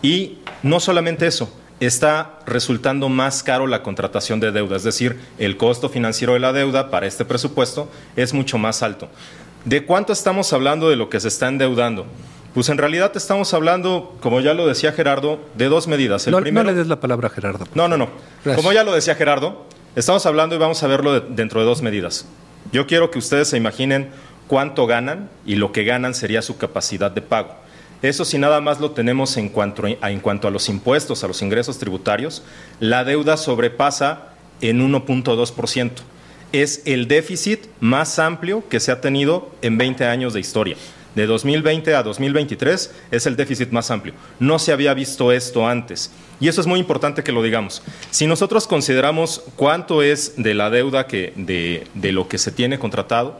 [0.01, 1.53] Y no solamente eso,
[1.85, 6.53] está resultando más caro la contratación de deuda, es decir, el costo financiero de la
[6.53, 9.09] deuda para este presupuesto es mucho más alto.
[9.65, 12.05] ¿De cuánto estamos hablando de lo que se está endeudando?
[12.53, 16.27] Pues en realidad estamos hablando, como ya lo decía Gerardo, de dos medidas.
[16.27, 17.65] El no, primero, no le des la palabra a Gerardo.
[17.73, 18.09] No, no, no.
[18.55, 19.65] Como ya lo decía Gerardo,
[19.95, 22.27] estamos hablando y vamos a verlo dentro de dos medidas.
[22.71, 24.09] Yo quiero que ustedes se imaginen
[24.47, 27.55] cuánto ganan y lo que ganan sería su capacidad de pago.
[28.03, 32.43] Eso si nada más lo tenemos en cuanto a, los impuestos, a los ingresos tributarios,
[32.81, 35.91] la deuda sobrepasa en 1.2%.
[36.51, 40.75] Es el déficit más amplio que se ha tenido en 20 años de historia.
[41.15, 44.13] De 2020 a 2023 es el déficit más amplio.
[44.37, 46.11] No se había visto esto antes.
[46.41, 47.83] Y eso es muy importante que lo digamos.
[48.11, 53.39] Si nosotros consideramos cuánto es de la deuda que, de lo que se tiene contratado,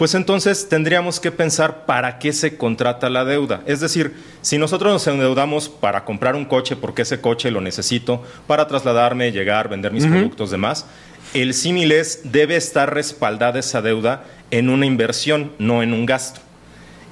[0.00, 3.60] pues entonces tendríamos que pensar para qué se contrata la deuda.
[3.66, 8.24] Es decir, si nosotros nos endeudamos para comprar un coche porque ese coche lo necesito
[8.46, 10.86] para trasladarme, llegar, vender mis productos, demás,
[11.34, 16.40] el símil es, debe estar respaldada esa deuda en una inversión, no en un gasto.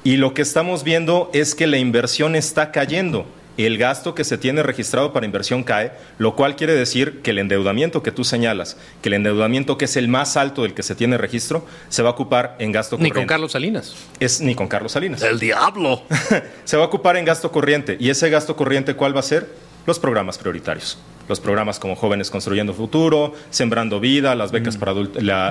[0.03, 3.27] Y lo que estamos viendo es que la inversión está cayendo
[3.66, 7.38] el gasto que se tiene registrado para inversión cae, lo cual quiere decir que el
[7.38, 10.94] endeudamiento que tú señalas, que el endeudamiento que es el más alto del que se
[10.94, 13.18] tiene registro, se va a ocupar en gasto corriente.
[13.18, 13.94] Ni con Carlos Salinas.
[14.20, 15.22] Es ni con Carlos Salinas.
[15.22, 16.02] El diablo.
[16.64, 17.96] se va a ocupar en gasto corriente.
[17.98, 19.48] ¿Y ese gasto corriente cuál va a ser?
[19.86, 20.98] Los programas prioritarios.
[21.28, 24.80] Los programas como Jóvenes Construyendo Futuro, Sembrando Vida, las becas mm.
[24.80, 24.94] para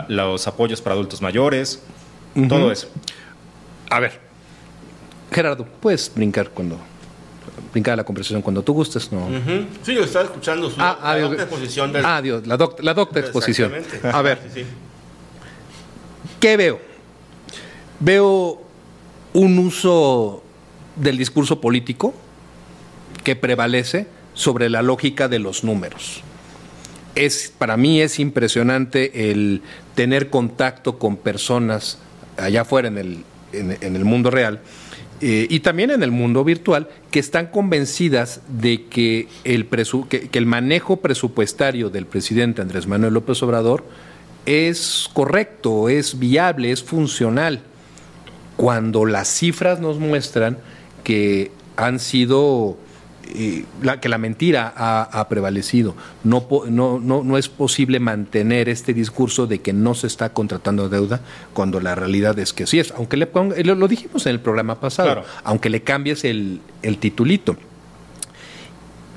[0.08, 1.84] los apoyos para adultos mayores,
[2.48, 2.90] todo eso.
[3.90, 4.20] A ver,
[5.32, 6.80] Gerardo, puedes brincar cuando
[7.72, 9.12] brincar la conversación cuando tú gustes.
[9.12, 9.28] ¿no?
[9.84, 11.94] Sí, yo estaba escuchando su, ah, la docta exposición.
[11.94, 12.06] Del...
[12.06, 13.74] Ah, Dios, la, doc, la docta exposición.
[14.04, 14.40] A ver,
[16.40, 16.80] ¿qué veo?
[18.00, 18.62] Veo
[19.34, 20.44] un uso
[20.96, 22.14] del discurso político
[23.24, 26.22] que prevalece sobre la lógica de los números.
[27.16, 29.64] Es, para mí es impresionante el
[29.96, 31.98] tener contacto con personas
[32.38, 34.62] allá afuera en el, en el mundo real
[35.20, 40.46] eh, y también en el mundo virtual, que están convencidas de que el, que, el
[40.46, 43.84] manejo presupuestario del presidente Andrés Manuel López Obrador
[44.46, 47.62] es correcto, es viable, es funcional,
[48.58, 50.58] cuando las cifras nos muestran
[51.04, 52.78] que han sido
[53.82, 55.96] la, que la mentira ha, prevalecido.
[56.24, 61.22] No, no, no, es posible mantener este discurso de que no se está contratando deuda
[61.54, 62.92] cuando la realidad es que sí es.
[62.92, 63.28] Aunque le
[63.64, 67.58] lo, dijimos en el programa pasado, aunque le cambies el, el titulito.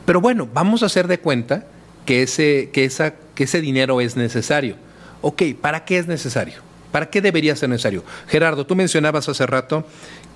[0.04, 1.66] Pero bueno, vamos a hacer de cuenta
[2.04, 4.76] que ese, que, esa, que ese dinero es necesario.
[5.22, 6.60] Ok, ¿para qué es necesario?
[6.90, 8.02] ¿Para qué debería ser necesario?
[8.26, 9.86] Gerardo, tú mencionabas hace rato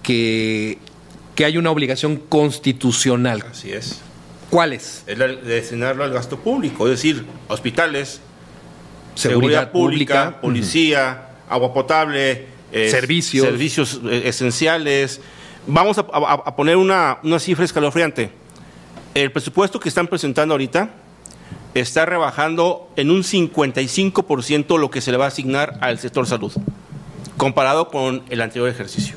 [0.02, 0.78] que
[1.35, 3.44] que hay una obligación constitucional.
[3.51, 4.01] Así es.
[4.51, 5.03] ¿Cuál es?
[5.07, 8.20] Es la de destinarlo al gasto público, es decir, hospitales,
[9.14, 13.47] seguridad, pública, policía, agua potable, servicios.
[13.47, 15.20] servicios eh, esenciales.
[15.66, 18.31] Vamos a, poner una, una cifra escalofriante.
[19.14, 20.90] El presupuesto que están presentando ahorita
[21.75, 26.53] está rebajando en un 55% lo que se le va a asignar al sector salud,
[27.37, 29.16] comparado con el anterior ejercicio.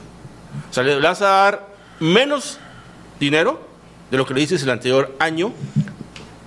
[0.69, 2.59] O sea, le vas a dar menos
[3.19, 3.67] dinero
[4.11, 5.53] de lo que le dices el anterior año.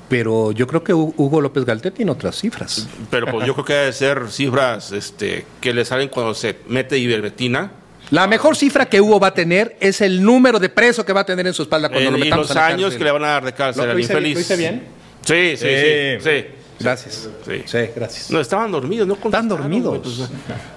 [0.08, 2.88] Pero yo creo que Hugo López Galtet tiene otras cifras.
[3.10, 6.98] Pero pues yo creo que debe ser cifras este, que le salen cuando se mete
[6.98, 7.70] ivermectina.
[8.10, 11.20] La mejor cifra que Hugo va a tener es el número de preso que va
[11.20, 13.28] a tener en su espalda cuando lo metamos y los años que le van a
[13.28, 14.34] dar de cárcel al infeliz.
[14.34, 14.82] ¿Lo hice bien?
[15.24, 16.20] Sí, sí, sí.
[16.20, 16.46] sí.
[16.80, 17.28] Gracias.
[17.46, 17.62] Sí.
[17.66, 17.78] sí.
[17.94, 18.30] gracias.
[18.30, 20.00] No, estaban dormidos, no Están dormidos.
[20.02, 20.28] Pues,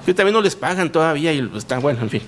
[0.06, 2.22] que también no les pagan todavía y está bueno, en fin.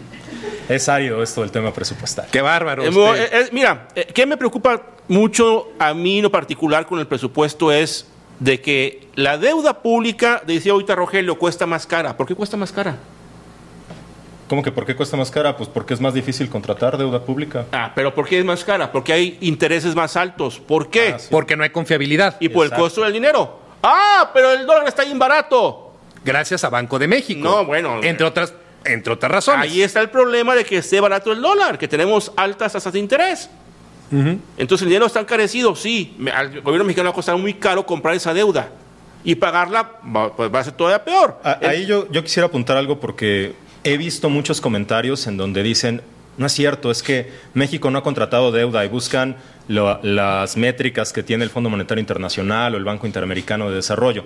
[0.69, 2.27] Es árido esto del tema presupuestal.
[2.31, 2.83] Qué bárbaro.
[2.83, 7.07] Eh, eh, mira, eh, ¿qué me preocupa mucho a mí en lo particular con el
[7.07, 8.07] presupuesto es
[8.39, 12.17] de que la deuda pública, decía ahorita Rogelio, cuesta más cara.
[12.17, 12.97] ¿Por qué cuesta más cara?
[14.47, 15.57] ¿Cómo que por qué cuesta más cara?
[15.57, 17.65] Pues porque es más difícil contratar deuda pública.
[17.71, 18.91] Ah, pero ¿por qué es más cara?
[18.91, 20.59] Porque hay intereses más altos.
[20.59, 21.15] ¿Por qué?
[21.17, 22.35] Ah, porque no hay confiabilidad.
[22.39, 23.59] Y por el costo del dinero.
[23.81, 25.93] Ah, pero el dólar está bien barato.
[26.23, 27.47] Gracias a Banco de México.
[27.47, 28.03] No, bueno.
[28.03, 28.53] Entre otras
[28.85, 29.71] entre otras razones.
[29.71, 32.99] Ahí está el problema de que esté barato el dólar, que tenemos altas tasas de
[32.99, 33.49] interés.
[34.57, 36.15] Entonces el dinero está encarecido, sí.
[36.33, 38.69] Al gobierno mexicano va a costar muy caro comprar esa deuda.
[39.23, 39.99] Y pagarla
[40.37, 41.39] pues, va a ser todavía peor.
[41.43, 46.01] ahí yo, yo quisiera apuntar algo porque he visto muchos comentarios en donde dicen,
[46.37, 51.23] no es cierto, es que México no ha contratado deuda y buscan las métricas que
[51.23, 54.25] tiene el Fondo Monetario Internacional o el Banco Interamericano de Desarrollo.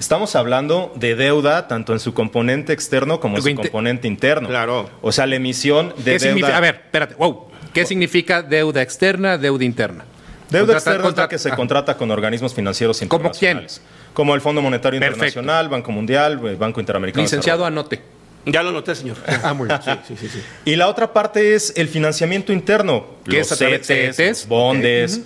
[0.00, 4.48] Estamos hablando de deuda tanto en su componente externo como en su componente interno.
[4.48, 4.88] Claro.
[5.02, 6.56] O sea, la emisión de deuda.
[6.56, 7.48] A ver, espérate, wow.
[7.74, 10.06] ¿Qué significa deuda externa, deuda interna?
[10.48, 13.82] Deuda externa que se contrata con organismos financieros internacionales.
[13.82, 14.14] ¿Como quién?
[14.14, 17.22] Como el Fondo Monetario Internacional, Banco Mundial, Banco Interamericano.
[17.22, 18.00] Licenciado, anote.
[18.46, 19.18] Ya lo noté, señor.
[19.42, 19.80] Ah, muy bien.
[19.84, 23.04] Sí, sí, sí, Y la otra parte es el financiamiento interno.
[23.26, 25.20] ¿Qué los es a través de CETES, CETES?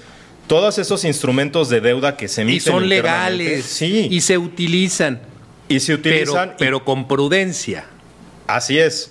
[0.47, 3.65] Todos esos instrumentos de deuda que se emiten Y son legales.
[3.65, 4.09] Sí.
[4.11, 5.21] Y se utilizan.
[5.69, 6.49] Y se Pero, utilizan.
[6.51, 7.85] y- pero con prudencia.
[8.47, 9.11] Así es.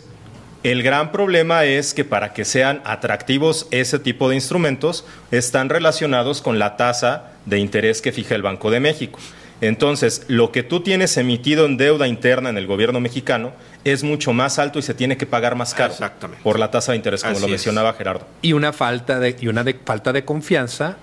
[0.63, 6.41] El gran problema es que para que sean atractivos ese tipo de instrumentos están relacionados
[6.41, 9.19] con la tasa de interés que fija el Banco de México.
[9.59, 13.51] Entonces, lo que tú tienes emitido en deuda interna en el gobierno mexicano
[13.83, 16.43] es mucho más alto y se tiene que pagar más caro Exactamente.
[16.43, 17.51] por la tasa de interés, como Así lo es.
[17.51, 18.25] mencionaba Gerardo.
[18.41, 20.97] Y una falta de, y una de- falta de confianza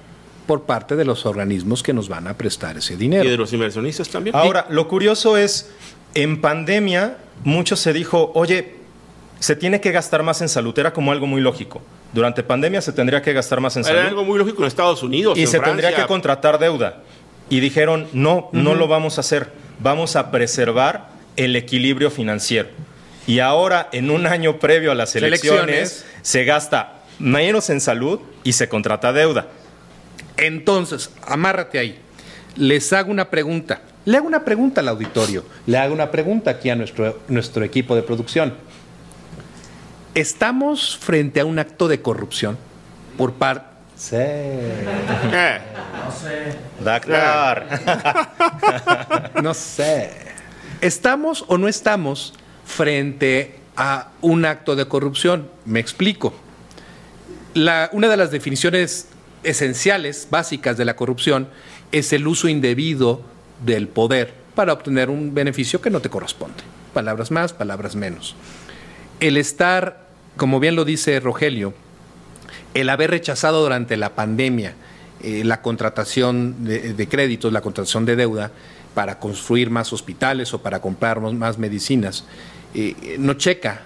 [0.47, 3.29] por parte de los organismos que nos van a prestar ese Y dinero.
[3.29, 4.35] de los inversionistas también.
[4.37, 5.71] Ahora, lo curioso es,
[6.15, 8.75] en pandemia, mucho se dijo, oye,
[9.39, 11.81] se tiene que gastar más en salud, era como algo muy lógico.
[12.13, 13.99] Durante pandemia se tendría que gastar más en salud.
[14.01, 15.39] Era algo muy lógico en Estados Unidos.
[15.39, 17.03] y en se tendría que contratar deuda.
[17.49, 22.69] Y dijeron, no, no lo vamos a hacer, vamos a preservar el equilibrio financiero.
[23.27, 26.07] Y ahora, en un año previo a las elecciones, Elecciones.
[26.23, 29.47] se gasta menos en salud y se contrata deuda.
[30.41, 31.99] Entonces, amárrate ahí.
[32.57, 33.83] Les hago una pregunta.
[34.05, 35.45] Le hago una pregunta al auditorio.
[35.67, 38.55] Le hago una pregunta aquí a nuestro, nuestro equipo de producción.
[40.15, 42.59] ¿Estamos frente a un acto de corrupción
[43.17, 43.67] por parte...
[43.97, 44.17] Sí.
[44.17, 45.59] Eh,
[46.83, 47.65] Doctor.
[49.43, 50.11] No sé.
[50.81, 52.33] ¿Estamos o no estamos
[52.65, 55.49] frente a un acto de corrupción?
[55.67, 56.33] Me explico.
[57.55, 59.07] La- una de las definiciones
[59.43, 61.49] esenciales, básicas de la corrupción,
[61.93, 63.23] es el uso indebido
[63.65, 66.63] del poder para obtener un beneficio que no te corresponde.
[66.93, 68.35] Palabras más, palabras menos.
[69.21, 71.75] El estar, como bien lo dice Rogelio,
[72.75, 74.75] el haber rechazado durante la pandemia
[75.23, 78.51] eh, la contratación de, créditos, la contratación de deuda
[78.95, 82.25] para construir más hospitales o para comprar más- más medicinas,
[82.75, 83.83] eh, no checa,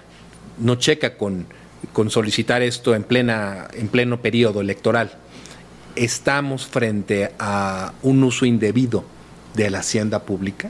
[0.57, 1.45] no checa con,
[1.91, 5.11] con solicitar esto en, plena, en pleno periodo electoral.
[5.95, 9.05] Estamos frente a un uso indebido
[9.53, 10.69] de la hacienda pública.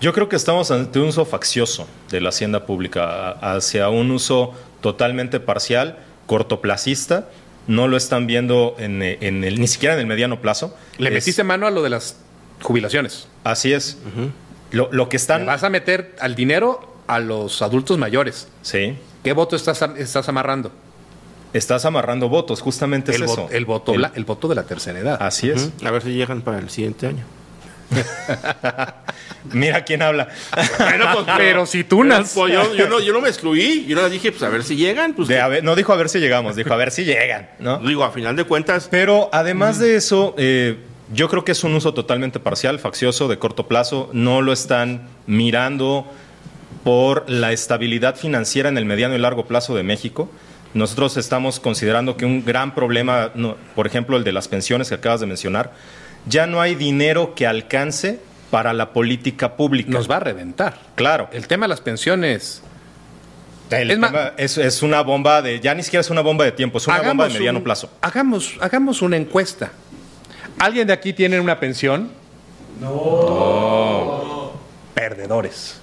[0.00, 4.52] Yo creo que estamos ante un uso faccioso de la hacienda pública hacia un uso
[4.82, 7.28] totalmente parcial, cortoplacista.
[7.66, 10.76] No lo están viendo en, en el, ni siquiera en el mediano plazo.
[10.98, 12.16] Le Es- metiste mano a lo de las
[12.62, 13.26] jubilaciones.
[13.44, 13.96] Así es.
[14.70, 15.46] lo, lo que Le están.
[15.46, 18.48] vas a meter al dinero a los adultos mayores.
[18.62, 18.96] Sí.
[19.24, 20.70] ¿Qué voto estás, estás amarrando?
[21.56, 23.48] Estás amarrando votos, justamente El, es vo- eso.
[23.50, 25.18] el voto, El- voto de la tercera edad.
[25.20, 25.70] Así es.
[25.84, 27.24] A ver si llegan para el siguiente año.
[29.52, 30.28] Mira quién habla.
[30.78, 33.84] Bueno, pues, Pero si tú nas- pues, yo, yo no, yo no me excluí.
[33.86, 35.14] Yo no dije, pues a ver si llegan.
[35.14, 37.48] Pues, De a ver- no dijo a ver si llegamos, dijo a ver si llegan,
[37.60, 37.78] ¿no?
[37.86, 40.78] Digo, a final de cuentas, Pero además de eso, eh,
[41.12, 44.10] yo creo que es un uso totalmente parcial, faccioso, de corto plazo.
[44.12, 46.06] No lo están mirando
[46.82, 50.28] por la estabilidad financiera en el mediano y largo plazo de México.
[50.76, 54.94] Nosotros estamos considerando que un gran problema, no, por ejemplo, el de las pensiones que
[54.96, 55.72] acabas de mencionar,
[56.26, 59.90] ya no hay dinero que alcance para la política pública.
[59.92, 60.78] Nos va a reventar.
[60.94, 61.28] Claro.
[61.32, 62.62] El tema de las pensiones.
[63.70, 66.44] El Es ma- tema es, es una bomba de, ya ni siquiera es una bomba
[66.44, 67.90] de tiempo, es una bomba de mediano un- plazo.
[68.00, 69.72] Hagamos, hagamos una encuesta.
[70.58, 72.10] ¿Alguien de aquí tiene una pensión?
[72.80, 74.52] No.
[74.94, 75.80] Perdedores.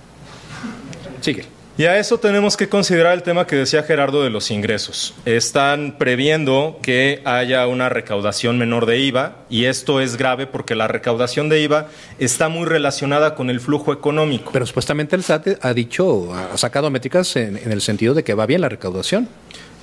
[1.22, 1.46] Sigue.
[1.76, 5.16] Y a eso tenemos que considerar el tema que decía Gerardo de los ingresos.
[5.26, 10.88] Están previendo que haya una recaudación menor de IVA y esto es grave porque la
[10.88, 11.88] recaudación de IVA
[12.20, 14.52] está muy relacionada con el flujo económico.
[14.54, 18.36] Pero supuestamente el SAT ha dicho, ha sacado métricas en, en el sentido de que
[18.36, 19.28] va bien la recaudación.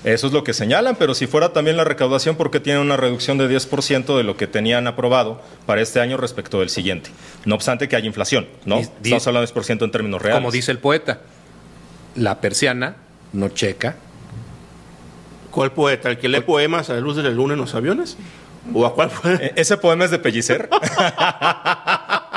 [0.04, 2.96] Eso es lo que señalan, pero si fuera también la recaudación, ¿por qué tienen una
[2.96, 7.10] reducción de 10% de lo que tenían aprobado para este año respecto del siguiente?
[7.44, 8.78] No obstante que haya inflación, ¿no?
[8.78, 10.40] Estamos hablando de 10% en términos reales.
[10.40, 11.20] Como dice el poeta,
[12.14, 12.94] la persiana
[13.32, 13.96] no checa.
[15.50, 16.08] ¿cuál poeta?
[16.10, 18.16] ¿El que lee poemas a la luz de la luna en los aviones?
[18.72, 19.34] ¿O a cuál fue?
[19.34, 20.68] E- ¿Ese poema es de Pellicer?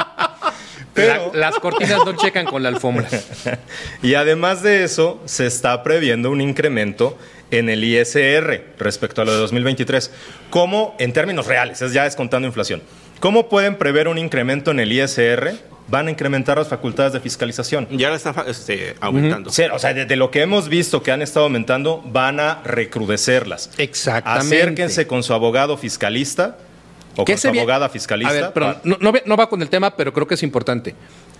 [0.94, 3.08] Pero- La- las cortinas no checan con la alfombra.
[4.02, 7.18] Y además de eso, se está previendo un incremento
[7.52, 10.12] en el ISR respecto a lo de 2023.
[10.50, 12.82] ¿Cómo, en términos reales, es ya descontando inflación,
[13.20, 15.54] cómo pueden prever un incremento en el ISR?
[15.94, 17.88] Van a incrementar las facultades de fiscalización.
[17.92, 19.52] Ya la están este, aumentando.
[19.52, 23.70] Sí, o sea, desde lo que hemos visto que han estado aumentando, van a recrudecerlas.
[23.78, 24.56] Exactamente.
[24.58, 26.58] Acérquense con su abogado fiscalista
[27.16, 28.32] o ¿Qué con su abogada fiscalista.
[28.32, 30.96] A ver, perdón, pa- no, no va con el tema, pero creo que es importante.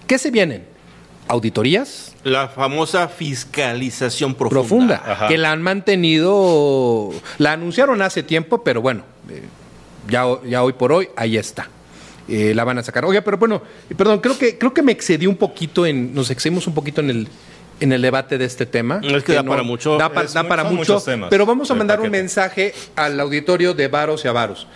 [0.06, 0.66] ¿Qué se vienen?
[1.28, 2.14] ¿Auditorías?
[2.24, 5.00] La famosa fiscalización profunda.
[5.00, 5.28] Profunda, Ajá.
[5.30, 9.42] que la han mantenido, la anunciaron hace tiempo, pero bueno, eh,
[10.10, 11.70] Ya, ya hoy por hoy, ahí está.
[12.28, 13.04] Eh, la van a sacar.
[13.06, 13.62] Oiga, pero bueno,
[13.98, 17.10] perdón, creo que, creo que me excedí un poquito en, nos excedimos un poquito en
[17.10, 17.28] el,
[17.82, 19.02] en el debate de este tema.
[19.04, 19.98] Es que da para mucho.
[19.98, 20.76] Da, pa- Es da para mucho.
[20.78, 24.68] muchos temas Pero vamos a mandar un mensaje al auditorio de Varos y Avaros.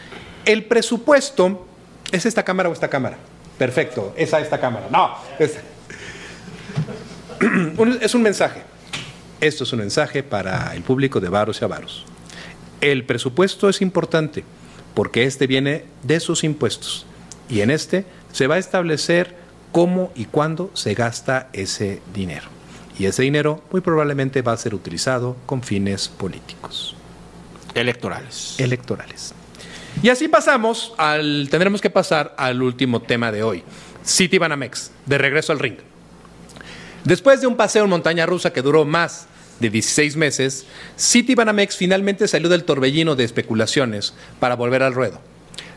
[0.44, 1.66] El presupuesto,
[2.12, 3.18] ¿es esta cámara o esta cámara?
[3.58, 4.88] Perfecto, esa esta cámara.
[4.92, 5.16] No.
[7.78, 8.62] Un- es un mensaje.
[9.40, 12.06] Esto es un mensaje para el público de Varos y Avaros.
[12.82, 14.44] El presupuesto es importante
[14.94, 17.06] porque este viene de sus impuestos
[17.50, 19.36] y en este se va a establecer
[19.72, 22.48] cómo y cuándo se gasta ese dinero.
[23.00, 26.96] Y ese dinero muy probablemente va a ser utilizado con fines políticos,
[27.76, 28.56] Electorales.
[28.58, 29.34] electorales.
[30.02, 33.64] Y así pasamos al tendremos que pasar al último tema de hoy,
[34.04, 35.78] City Banamex, de regreso al ring.
[37.04, 39.28] Después de un paseo en montaña rusa que duró más
[39.60, 45.20] de 16 meses, City Banamex finalmente salió del torbellino de especulaciones para volver al ruedo.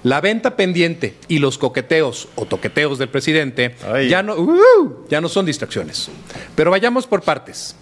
[0.03, 4.09] La venta pendiente y los coqueteos o toqueteos del presidente Ay.
[4.09, 5.07] ya no, ¡uh!
[5.11, 6.11] ya no son distracciones.
[6.55, 7.77] Pero vayamos por partes,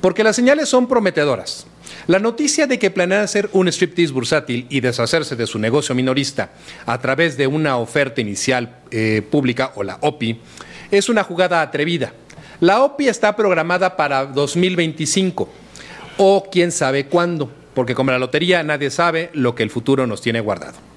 [0.00, 1.66] porque las señales son prometedoras.
[2.06, 6.50] La noticia de que planean hacer un striptease bursátil y deshacerse de su negocio minorista
[6.86, 10.40] a través de una oferta inicial eh, pública o la OPI
[10.90, 12.14] es una jugada atrevida.
[12.60, 15.48] La OPI está programada para 2025
[16.16, 20.20] o quién sabe cuándo, porque como la lotería nadie sabe lo que el futuro nos
[20.20, 20.89] tiene guardado.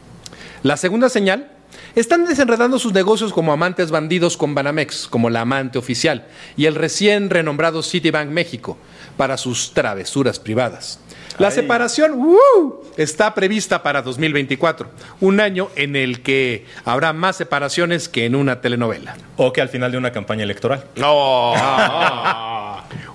[0.63, 1.51] La segunda señal,
[1.93, 6.75] están desenredando sus negocios como amantes bandidos con Banamex, como la amante oficial, y el
[6.75, 8.77] recién renombrado Citibank México,
[9.17, 10.99] para sus travesuras privadas.
[11.39, 12.81] La separación ¡uh!
[12.97, 14.89] está prevista para 2024,
[15.21, 19.17] un año en el que habrá más separaciones que en una telenovela.
[19.37, 20.85] O que al final de una campaña electoral.
[20.95, 21.53] No.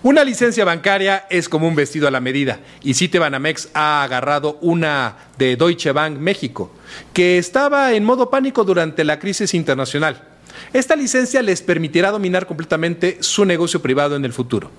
[0.02, 5.16] Una licencia bancaria es como un vestido a la medida y Citibanamex ha agarrado una
[5.38, 6.70] de Deutsche Bank México,
[7.12, 10.22] que estaba en modo pánico durante la crisis internacional.
[10.72, 14.70] Esta licencia les permitirá dominar completamente su negocio privado en el futuro.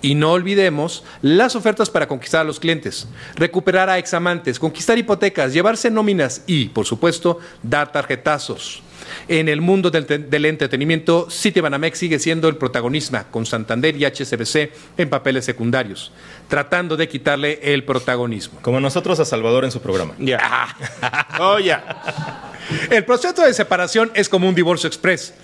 [0.00, 3.06] Y no olvidemos las ofertas para conquistar a los clientes,
[3.36, 8.82] recuperar a examantes, conquistar hipotecas, llevarse nóminas y, por supuesto, dar tarjetazos.
[9.28, 14.70] En el mundo del, del entretenimiento, Citibanamex sigue siendo el protagonista con Santander y HSBC
[14.96, 16.12] en papeles secundarios,
[16.48, 18.60] tratando de quitarle el protagonismo.
[18.62, 20.14] Como nosotros a Salvador en su programa.
[20.18, 20.76] Ya.
[21.40, 22.52] Oh, ya.
[22.90, 25.34] El proceso de separación es como un divorcio express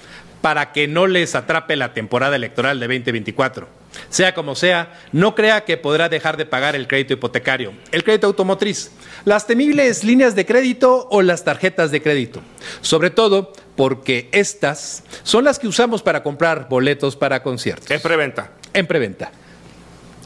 [0.40, 3.68] para que no les atrape la temporada electoral de 2024.
[4.10, 8.26] Sea como sea, no crea que podrá dejar de pagar el crédito hipotecario, el crédito
[8.26, 8.90] automotriz,
[9.24, 12.40] las temibles líneas de crédito o las tarjetas de crédito.
[12.80, 17.90] Sobre todo porque estas son las que usamos para comprar boletos para conciertos.
[17.90, 18.52] Es preventa.
[18.72, 19.30] En preventa.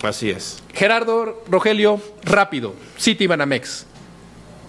[0.02, 0.62] Así es.
[0.74, 3.86] Gerardo, Rogelio, rápido, City Banamex.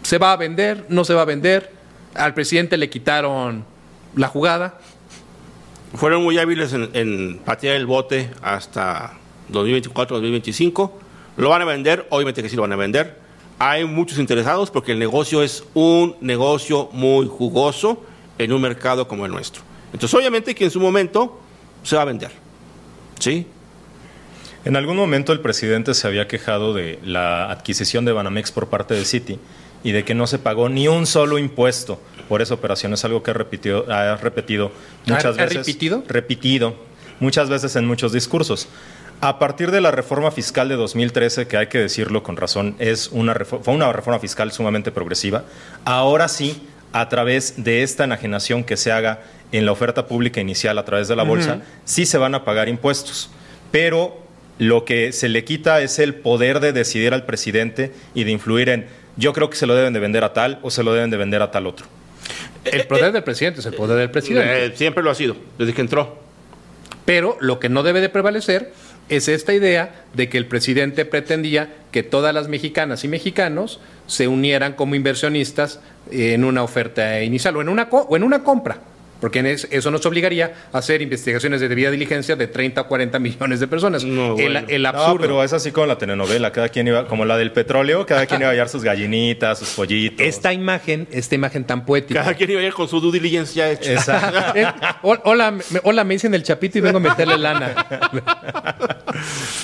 [0.03, 0.85] ¿Se va a vender?
[0.89, 1.71] ¿No se va a vender?
[2.13, 3.65] Al presidente le quitaron
[4.15, 4.79] la jugada.
[5.93, 9.13] Fueron muy hábiles en, patear el bote hasta
[9.51, 10.91] 2024-2025.
[11.37, 13.19] Lo van a vender, obviamente que sí lo van a vender.
[13.59, 18.03] Hay muchos interesados porque el negocio es un negocio muy jugoso
[18.39, 19.61] en un mercado como el nuestro.
[19.93, 21.39] Entonces, obviamente que en su momento
[21.83, 22.31] se va a vender.
[23.19, 23.45] ¿Sí?
[24.65, 28.95] En algún momento el presidente se había quejado de la adquisición de Banamex por parte
[28.95, 29.39] de Citi
[29.83, 32.93] y de que no se pagó ni un solo impuesto por esa operación.
[32.93, 34.71] Es algo que ha repetido, ha repetido
[35.05, 35.57] muchas ¿Ha- ha veces.
[35.57, 36.03] repetido?
[36.07, 36.75] Repetido,
[37.19, 38.67] muchas veces en muchos discursos.
[39.21, 43.07] A partir de la reforma fiscal de 2013, que hay que decirlo con razón, es
[43.09, 45.45] una fue una reforma fiscal sumamente progresiva,
[45.85, 49.21] ahora sí, a través de esta enajenación que se haga
[49.51, 52.67] en la oferta pública inicial a través de la bolsa, sí se van a pagar
[52.69, 53.29] impuestos.
[53.71, 54.17] Pero
[54.59, 58.69] lo que se le quita es el poder de decidir al presidente y de influir
[58.69, 58.87] en,
[59.17, 61.17] yo creo que se lo deben de vender a tal o se lo deben de
[61.17, 61.85] vender a tal otro.
[62.65, 64.65] El poder del presidente es el poder del presidente.
[64.67, 66.21] Eh, siempre lo ha sido, desde que entró.
[67.05, 68.71] Pero lo que no debe de prevalecer
[69.09, 74.29] es esta idea de que el presidente pretendía que todas las mexicanas y mexicanos se
[74.29, 78.77] unieran como inversionistas en una oferta inicial o en una, co- o en una compra.
[79.23, 83.61] Porque eso nos obligaría a hacer investigaciones de debida diligencia de 30 o 40 millones
[83.61, 84.03] de personas.
[84.03, 84.59] No, el, bueno.
[84.67, 85.17] el No, absurdo.
[85.21, 88.41] pero es así como la telenovela, cada quien iba, como la del petróleo, cada quien
[88.41, 90.27] iba a hallar sus gallinitas, sus pollitos.
[90.27, 92.19] Esta imagen, esta imagen tan poética.
[92.19, 93.93] Cada quien iba a ir con su due diligence ya hecha.
[93.93, 94.39] Exacto.
[94.59, 94.65] Eh,
[95.03, 97.73] hol- hola, me, hola, me dicen el chapito y vengo a meterle lana.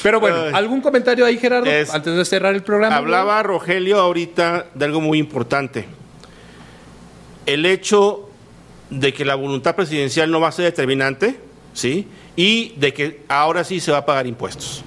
[0.01, 0.37] Pero bueno.
[0.55, 1.69] ¿algún comentario ahí, Gerardo?
[1.69, 2.95] Es- antes de cerrar el programa.
[2.95, 5.85] Hablaba Rogelio ahorita de algo muy importante.
[7.45, 8.28] El hecho
[8.89, 11.39] de que la voluntad presidencial no va a ser determinante,
[11.73, 12.07] ¿sí?
[12.35, 14.83] Y de que ahora sí se va a pagar impuestos.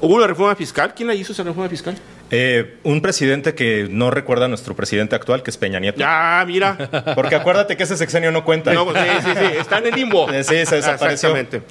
[0.00, 0.94] ¿Hubo una reforma fiscal?
[0.94, 1.96] ¿Quién la hizo esa reforma fiscal?
[2.30, 6.00] Eh, un presidente que no recuerda a nuestro presidente actual, que es Peña Nieto.
[6.00, 6.76] Ya, mira.
[7.14, 8.72] Porque acuérdate que ese sexenio no cuenta.
[8.74, 9.56] No, sí, sí, sí.
[9.58, 10.26] Está en el limbo.
[10.28, 11.36] Sí, se desapareció.
[11.36, 11.62] Exactamente.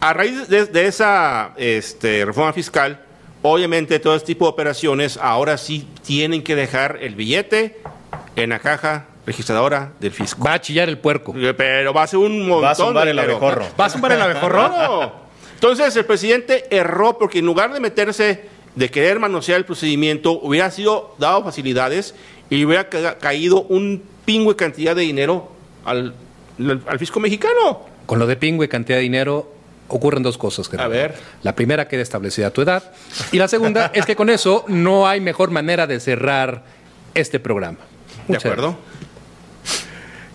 [0.00, 3.00] A raíz de, de esa este, reforma fiscal,
[3.42, 7.78] obviamente todo este tipo de operaciones ahora sí tienen que dejar el billete
[8.36, 10.42] en la caja registradora del fisco.
[10.44, 11.34] Va a chillar el puerco.
[11.56, 13.66] Pero va a ser un montón Va a zumbar de el abejorro.
[13.80, 14.68] ¿Va a zumbar el abejorro?
[14.68, 15.12] No.
[15.54, 18.44] Entonces el presidente erró porque en lugar de meterse,
[18.74, 22.14] de querer manosear el procedimiento, hubiera sido dado facilidades
[22.50, 25.50] y hubiera ca- caído un pingüe cantidad de dinero
[25.84, 26.14] al,
[26.86, 27.80] al- fisco mexicano.
[28.06, 29.50] Con lo de pingüe cantidad de dinero
[29.88, 30.68] ocurren dos cosas.
[30.68, 30.92] Gerardo.
[30.92, 31.14] A ver.
[31.42, 32.92] La primera queda establecida tu edad
[33.32, 36.64] y la segunda es que con eso no hay mejor manera de cerrar
[37.14, 37.78] este programa.
[38.28, 38.76] ¿De acuerdo?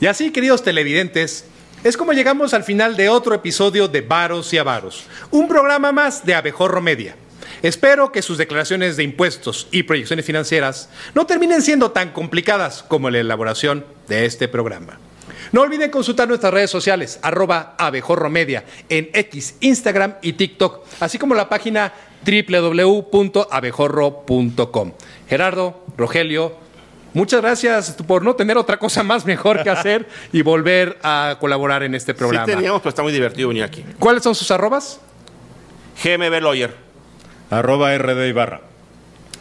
[0.01, 1.43] Y así, queridos televidentes,
[1.83, 6.25] es como llegamos al final de otro episodio de Varos y Avaros, un programa más
[6.25, 7.17] de Abejorro Media.
[7.61, 13.09] Espero que sus declaraciones de impuestos y proyecciones financieras no terminen siendo tan complicadas como
[13.09, 14.99] la elaboración de este programa.
[15.51, 21.17] No olviden consultar nuestras redes sociales, arroba abejorro media, en X, Instagram y TikTok, así
[21.17, 21.91] como la página
[22.25, 24.93] www.abejorro.com.
[25.27, 26.68] Gerardo, Rogelio,
[27.13, 31.83] muchas gracias por no tener otra cosa más mejor que hacer y volver a colaborar
[31.83, 32.45] en este programa.
[32.45, 33.83] Sí teníamos, pero está muy divertido venir aquí.
[33.99, 34.99] ¿Cuáles son sus arrobas?
[36.03, 36.75] GMB Lawyer.
[37.49, 38.61] Arroba RD Ibarra.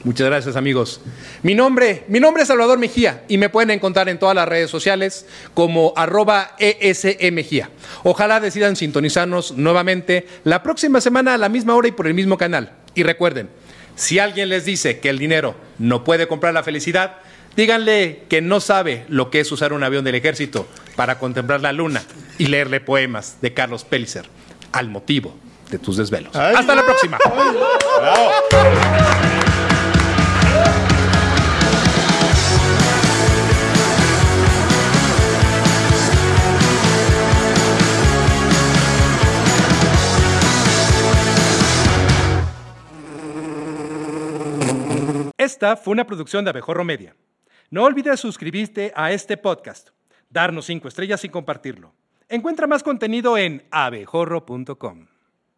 [0.04, 1.00] Muchas gracias, amigos.
[1.42, 4.70] Mi nombre, mi nombre es Salvador Mejía y me pueden encontrar en todas las redes
[4.70, 7.70] sociales como arroba ESMejía.
[8.04, 12.38] Ojalá decidan sintonizarnos nuevamente la próxima semana a la misma hora y por el mismo
[12.38, 12.72] canal.
[12.94, 13.50] Y recuerden,
[13.96, 17.16] si alguien les dice que el dinero no puede comprar la felicidad,
[17.58, 21.72] díganle que no sabe lo que es usar un avión del ejército para contemplar la
[21.72, 22.04] luna
[22.38, 24.26] y leerle poemas de Carlos Pellicer
[24.70, 25.36] al motivo
[25.68, 26.36] de tus desvelos.
[26.36, 26.54] Ay.
[26.56, 27.18] Hasta la próxima.
[45.36, 47.16] Esta fue una producción de Abejorro Media.
[47.70, 49.90] No olvides suscribirte a este podcast,
[50.30, 51.92] darnos cinco estrellas y compartirlo.
[52.30, 55.06] Encuentra más contenido en abejorro.com.